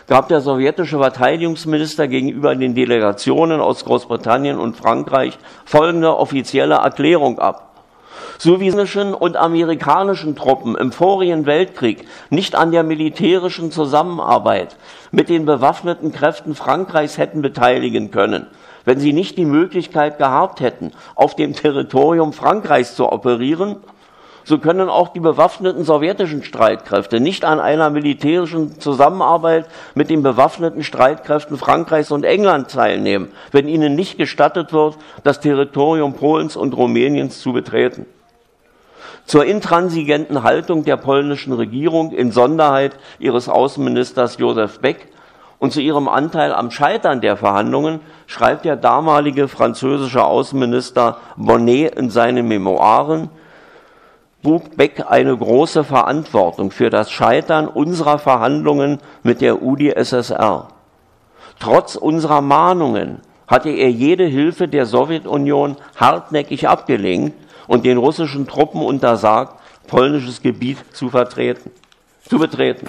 gab 0.06 0.28
der 0.28 0.40
sowjetische 0.40 0.98
Verteidigungsminister 0.98 2.06
gegenüber 2.06 2.54
den 2.54 2.76
Delegationen 2.76 3.60
aus 3.60 3.84
Großbritannien 3.84 4.56
und 4.56 4.76
Frankreich 4.76 5.36
folgende 5.64 6.16
offizielle 6.16 6.76
Erklärung 6.76 7.40
ab. 7.40 7.71
Sowjetischen 8.38 9.14
und 9.14 9.36
amerikanischen 9.36 10.36
Truppen 10.36 10.76
im 10.76 10.92
vorigen 10.92 11.46
Weltkrieg 11.46 12.06
nicht 12.30 12.54
an 12.54 12.72
der 12.72 12.82
militärischen 12.82 13.70
Zusammenarbeit 13.70 14.76
mit 15.10 15.28
den 15.28 15.44
bewaffneten 15.44 16.12
Kräften 16.12 16.54
Frankreichs 16.54 17.18
hätten 17.18 17.42
beteiligen 17.42 18.10
können, 18.10 18.46
wenn 18.84 18.98
sie 18.98 19.12
nicht 19.12 19.36
die 19.38 19.44
Möglichkeit 19.44 20.18
gehabt 20.18 20.60
hätten, 20.60 20.92
auf 21.14 21.36
dem 21.36 21.54
Territorium 21.54 22.32
Frankreichs 22.32 22.96
zu 22.96 23.10
operieren, 23.10 23.76
so 24.44 24.58
können 24.58 24.88
auch 24.88 25.08
die 25.08 25.20
bewaffneten 25.20 25.84
sowjetischen 25.84 26.42
Streitkräfte 26.42 27.20
nicht 27.20 27.44
an 27.44 27.60
einer 27.60 27.90
militärischen 27.90 28.80
Zusammenarbeit 28.80 29.66
mit 29.94 30.10
den 30.10 30.22
bewaffneten 30.22 30.82
Streitkräften 30.82 31.56
Frankreichs 31.56 32.10
und 32.10 32.24
England 32.24 32.70
teilnehmen, 32.70 33.28
wenn 33.52 33.68
ihnen 33.68 33.94
nicht 33.94 34.18
gestattet 34.18 34.72
wird, 34.72 34.96
das 35.22 35.40
Territorium 35.40 36.14
Polens 36.14 36.56
und 36.56 36.76
Rumäniens 36.76 37.40
zu 37.40 37.52
betreten. 37.52 38.06
Zur 39.24 39.44
intransigenten 39.44 40.42
Haltung 40.42 40.84
der 40.84 40.96
polnischen 40.96 41.52
Regierung, 41.52 42.12
in 42.12 42.32
Sonderheit 42.32 42.96
ihres 43.18 43.48
Außenministers 43.48 44.38
Josef 44.38 44.80
Beck, 44.80 45.08
und 45.58 45.72
zu 45.72 45.80
ihrem 45.80 46.08
Anteil 46.08 46.52
am 46.52 46.72
Scheitern 46.72 47.20
der 47.20 47.36
Verhandlungen 47.36 48.00
schreibt 48.26 48.64
der 48.64 48.74
damalige 48.74 49.46
französische 49.46 50.24
Außenminister 50.24 51.18
Bonnet 51.36 51.94
in 51.94 52.10
seinen 52.10 52.48
Memoiren, 52.48 53.28
trug 54.42 54.76
Beck 54.76 55.04
eine 55.08 55.36
große 55.36 55.84
Verantwortung 55.84 56.72
für 56.72 56.90
das 56.90 57.12
Scheitern 57.12 57.68
unserer 57.68 58.18
Verhandlungen 58.18 58.98
mit 59.22 59.40
der 59.40 59.62
UdSSR. 59.62 60.66
Trotz 61.60 61.94
unserer 61.94 62.40
Mahnungen 62.40 63.20
hatte 63.46 63.70
er 63.70 63.90
jede 63.90 64.24
Hilfe 64.24 64.66
der 64.66 64.84
Sowjetunion 64.84 65.76
hartnäckig 65.94 66.68
abgelehnt 66.68 67.34
und 67.66 67.84
den 67.84 67.98
russischen 67.98 68.46
Truppen 68.46 68.82
untersagt, 68.82 69.58
polnisches 69.86 70.42
Gebiet 70.42 70.78
zu 70.92 71.10
vertreten, 71.10 71.70
zu 72.28 72.38
betreten. 72.38 72.88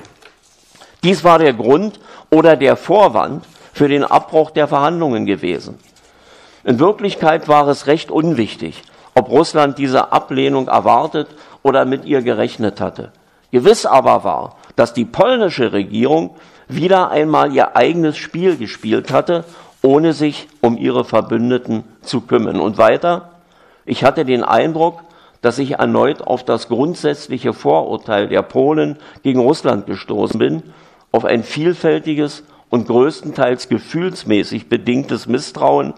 Dies 1.03 1.23
war 1.23 1.39
der 1.39 1.53
Grund 1.53 1.99
oder 2.29 2.55
der 2.55 2.75
Vorwand 2.77 3.45
für 3.73 3.87
den 3.87 4.03
Abbruch 4.03 4.51
der 4.51 4.67
Verhandlungen 4.67 5.25
gewesen. 5.25 5.77
In 6.63 6.79
Wirklichkeit 6.79 7.47
war 7.47 7.67
es 7.67 7.87
recht 7.87 8.09
unwichtig, 8.09 8.83
ob 9.15 9.29
Russland 9.29 9.77
diese 9.77 10.11
Ablehnung 10.11 10.67
erwartet 10.67 11.27
oder 11.61 11.85
mit 11.85 12.05
ihr 12.05 12.21
gerechnet 12.21 12.79
hatte. 12.79 13.11
Gewiss 13.51 13.85
aber 13.85 14.23
war, 14.23 14.55
dass 14.75 14.93
die 14.93 15.05
polnische 15.05 15.73
Regierung 15.73 16.35
wieder 16.67 17.11
einmal 17.11 17.53
ihr 17.53 17.75
eigenes 17.75 18.17
Spiel 18.17 18.57
gespielt 18.57 19.11
hatte, 19.11 19.43
ohne 19.81 20.13
sich 20.13 20.47
um 20.61 20.77
ihre 20.77 21.03
Verbündeten 21.03 21.83
zu 22.01 22.21
kümmern. 22.21 22.59
Und 22.59 22.77
weiter, 22.77 23.32
ich 23.85 24.03
hatte 24.03 24.25
den 24.25 24.43
Eindruck, 24.43 25.01
dass 25.41 25.59
ich 25.59 25.73
erneut 25.73 26.21
auf 26.21 26.43
das 26.43 26.69
grundsätzliche 26.69 27.53
Vorurteil 27.53 28.27
der 28.27 28.41
Polen 28.41 28.97
gegen 29.23 29.39
Russland 29.39 29.85
gestoßen 29.85 30.39
bin 30.39 30.63
auf 31.13 31.25
ein 31.25 31.43
vielfältiges 31.43 32.43
und 32.69 32.87
größtenteils 32.87 33.69
gefühlsmäßig 33.69 34.67
bedingtes 34.67 35.27
Misstrauen, 35.27 35.93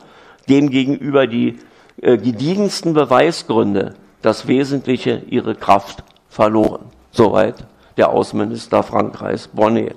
dem 0.49 0.69
gegenüber 0.69 1.25
die 1.25 1.57
äh, 2.01 2.17
gediegensten 2.17 2.93
Beweisgründe 2.93 3.95
das 4.21 4.47
Wesentliche 4.47 5.21
ihre 5.29 5.55
Kraft 5.55 6.03
verloren. 6.27 6.85
Soweit 7.11 7.65
der 7.95 8.09
Außenminister 8.09 8.83
Frankreichs 8.83 9.47
Bonnet. 9.47 9.95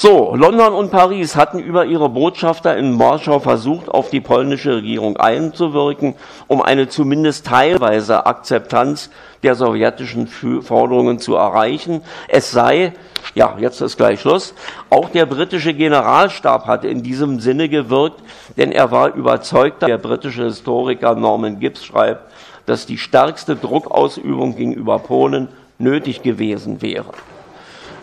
So, 0.00 0.36
London 0.36 0.74
und 0.74 0.92
Paris 0.92 1.34
hatten 1.34 1.58
über 1.58 1.84
ihre 1.84 2.08
Botschafter 2.08 2.76
in 2.76 3.00
Warschau 3.00 3.40
versucht, 3.40 3.88
auf 3.88 4.10
die 4.10 4.20
polnische 4.20 4.76
Regierung 4.76 5.16
einzuwirken, 5.16 6.14
um 6.46 6.62
eine 6.62 6.88
zumindest 6.88 7.46
teilweise 7.46 8.24
Akzeptanz 8.24 9.10
der 9.42 9.56
sowjetischen 9.56 10.28
Forderungen 10.28 11.18
zu 11.18 11.34
erreichen. 11.34 12.02
Es 12.28 12.52
sei, 12.52 12.92
ja, 13.34 13.56
jetzt 13.58 13.80
ist 13.80 13.96
gleich 13.96 14.20
Schluss, 14.20 14.54
auch 14.88 15.08
der 15.08 15.26
britische 15.26 15.74
Generalstab 15.74 16.68
hatte 16.68 16.86
in 16.86 17.02
diesem 17.02 17.40
Sinne 17.40 17.68
gewirkt, 17.68 18.22
denn 18.56 18.70
er 18.70 18.92
war 18.92 19.14
überzeugt, 19.14 19.82
der 19.82 19.98
britische 19.98 20.44
Historiker 20.44 21.16
Norman 21.16 21.58
Gibbs 21.58 21.84
schreibt, 21.84 22.22
dass 22.66 22.86
die 22.86 22.98
stärkste 22.98 23.56
Druckausübung 23.56 24.54
gegenüber 24.54 25.00
Polen 25.00 25.48
nötig 25.80 26.22
gewesen 26.22 26.82
wäre. 26.82 27.10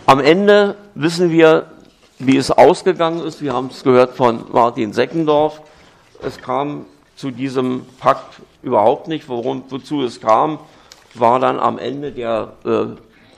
Am 0.08 0.20
Ende 0.20 0.76
wissen 0.94 1.32
wir, 1.32 1.68
wie 2.20 2.38
es 2.38 2.52
ausgegangen 2.52 3.26
ist. 3.26 3.42
Wir 3.42 3.54
haben 3.54 3.68
es 3.68 3.84
gehört 3.84 4.16
von 4.16 4.46
Martin 4.52 4.94
Seckendorf. 4.94 5.62
Es 6.22 6.38
kam 6.38 6.86
zu 7.16 7.32
diesem 7.32 7.86
Pakt 8.00 8.42
überhaupt 8.62 9.08
nicht. 9.08 9.28
Worum, 9.28 9.64
wozu 9.70 10.04
es 10.04 10.22
kam, 10.22 10.60
war 11.14 11.40
dann 11.40 11.60
am 11.60 11.78
Ende 11.78 12.12
der 12.12 12.54
äh, 12.66 12.86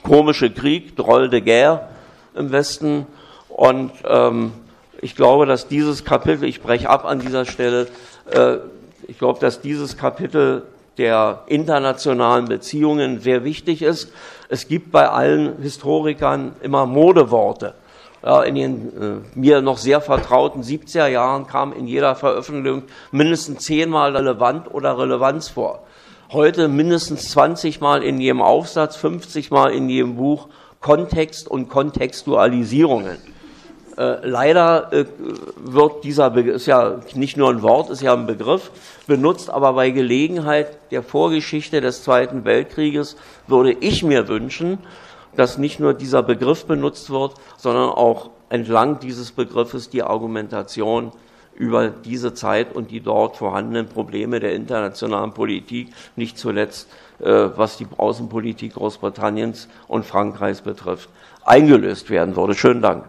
komische 0.06 0.50
Krieg, 0.50 0.96
Droll 0.96 1.28
de 1.28 1.40
Guerre 1.40 1.88
im 2.34 2.52
Westen. 2.52 3.06
Und 3.48 3.92
ähm, 4.04 4.52
ich 5.00 5.16
glaube, 5.16 5.46
dass 5.46 5.68
dieses 5.68 6.04
Kapitel, 6.04 6.44
ich 6.44 6.62
breche 6.62 6.88
ab 6.88 7.04
an 7.04 7.18
dieser 7.20 7.44
Stelle, 7.44 7.88
äh, 8.30 8.58
ich 9.06 9.18
glaube, 9.18 9.40
dass 9.40 9.60
dieses 9.60 9.96
Kapitel 9.96 10.62
der 10.98 11.44
internationalen 11.46 12.46
Beziehungen 12.46 13.20
sehr 13.20 13.44
wichtig 13.44 13.82
ist. 13.82 14.12
Es 14.48 14.66
gibt 14.66 14.90
bei 14.90 15.08
allen 15.08 15.62
Historikern 15.62 16.52
immer 16.60 16.86
Modeworte. 16.86 17.74
In 18.46 18.54
den 18.56 19.00
äh, 19.00 19.38
mir 19.38 19.60
noch 19.60 19.78
sehr 19.78 20.00
vertrauten 20.00 20.62
70er 20.62 21.06
Jahren 21.06 21.46
kam 21.46 21.72
in 21.72 21.86
jeder 21.86 22.16
Veröffentlichung 22.16 22.82
mindestens 23.12 23.64
zehnmal 23.64 24.16
relevant 24.16 24.74
oder 24.74 24.98
Relevanz 24.98 25.48
vor. 25.48 25.84
Heute 26.32 26.66
mindestens 26.68 27.30
20 27.30 27.80
Mal 27.80 28.02
in 28.02 28.20
jedem 28.20 28.42
Aufsatz, 28.42 28.96
50 28.96 29.50
Mal 29.50 29.70
in 29.70 29.88
jedem 29.88 30.16
Buch 30.16 30.48
Kontext 30.80 31.48
und 31.48 31.68
Kontextualisierungen. 31.68 33.18
Äh, 33.96 34.26
leider 34.26 34.92
äh, 34.92 35.06
wird 35.56 36.04
dieser 36.04 36.30
Begriff, 36.30 36.56
ist 36.56 36.66
ja 36.66 37.00
nicht 37.14 37.36
nur 37.36 37.50
ein 37.50 37.62
Wort, 37.62 37.90
ist 37.90 38.02
ja 38.02 38.12
ein 38.12 38.26
Begriff, 38.26 38.70
benutzt, 39.06 39.50
aber 39.50 39.72
bei 39.72 39.90
Gelegenheit 39.90 40.78
der 40.92 41.02
Vorgeschichte 41.02 41.80
des 41.80 42.04
Zweiten 42.04 42.44
Weltkrieges 42.44 43.16
würde 43.48 43.72
ich 43.72 44.04
mir 44.04 44.28
wünschen, 44.28 44.78
dass 45.36 45.58
nicht 45.58 45.80
nur 45.80 45.94
dieser 45.94 46.22
Begriff 46.22 46.64
benutzt 46.66 47.10
wird, 47.10 47.34
sondern 47.56 47.90
auch 47.90 48.30
entlang 48.48 49.00
dieses 49.00 49.32
Begriffes 49.32 49.90
die 49.90 50.02
Argumentation 50.02 51.12
über 51.54 51.88
diese 51.88 52.34
Zeit 52.34 52.74
und 52.74 52.90
die 52.90 53.00
dort 53.00 53.36
vorhandenen 53.36 53.88
Probleme 53.88 54.38
der 54.38 54.54
internationalen 54.54 55.32
Politik, 55.32 55.92
nicht 56.14 56.38
zuletzt 56.38 56.88
äh, 57.18 57.48
was 57.56 57.76
die 57.76 57.86
Außenpolitik 57.96 58.74
Großbritanniens 58.74 59.68
und 59.88 60.06
Frankreichs 60.06 60.60
betrifft, 60.60 61.08
eingelöst 61.44 62.10
werden 62.10 62.36
würde. 62.36 62.54
Schönen 62.54 62.80
Dank. 62.80 63.08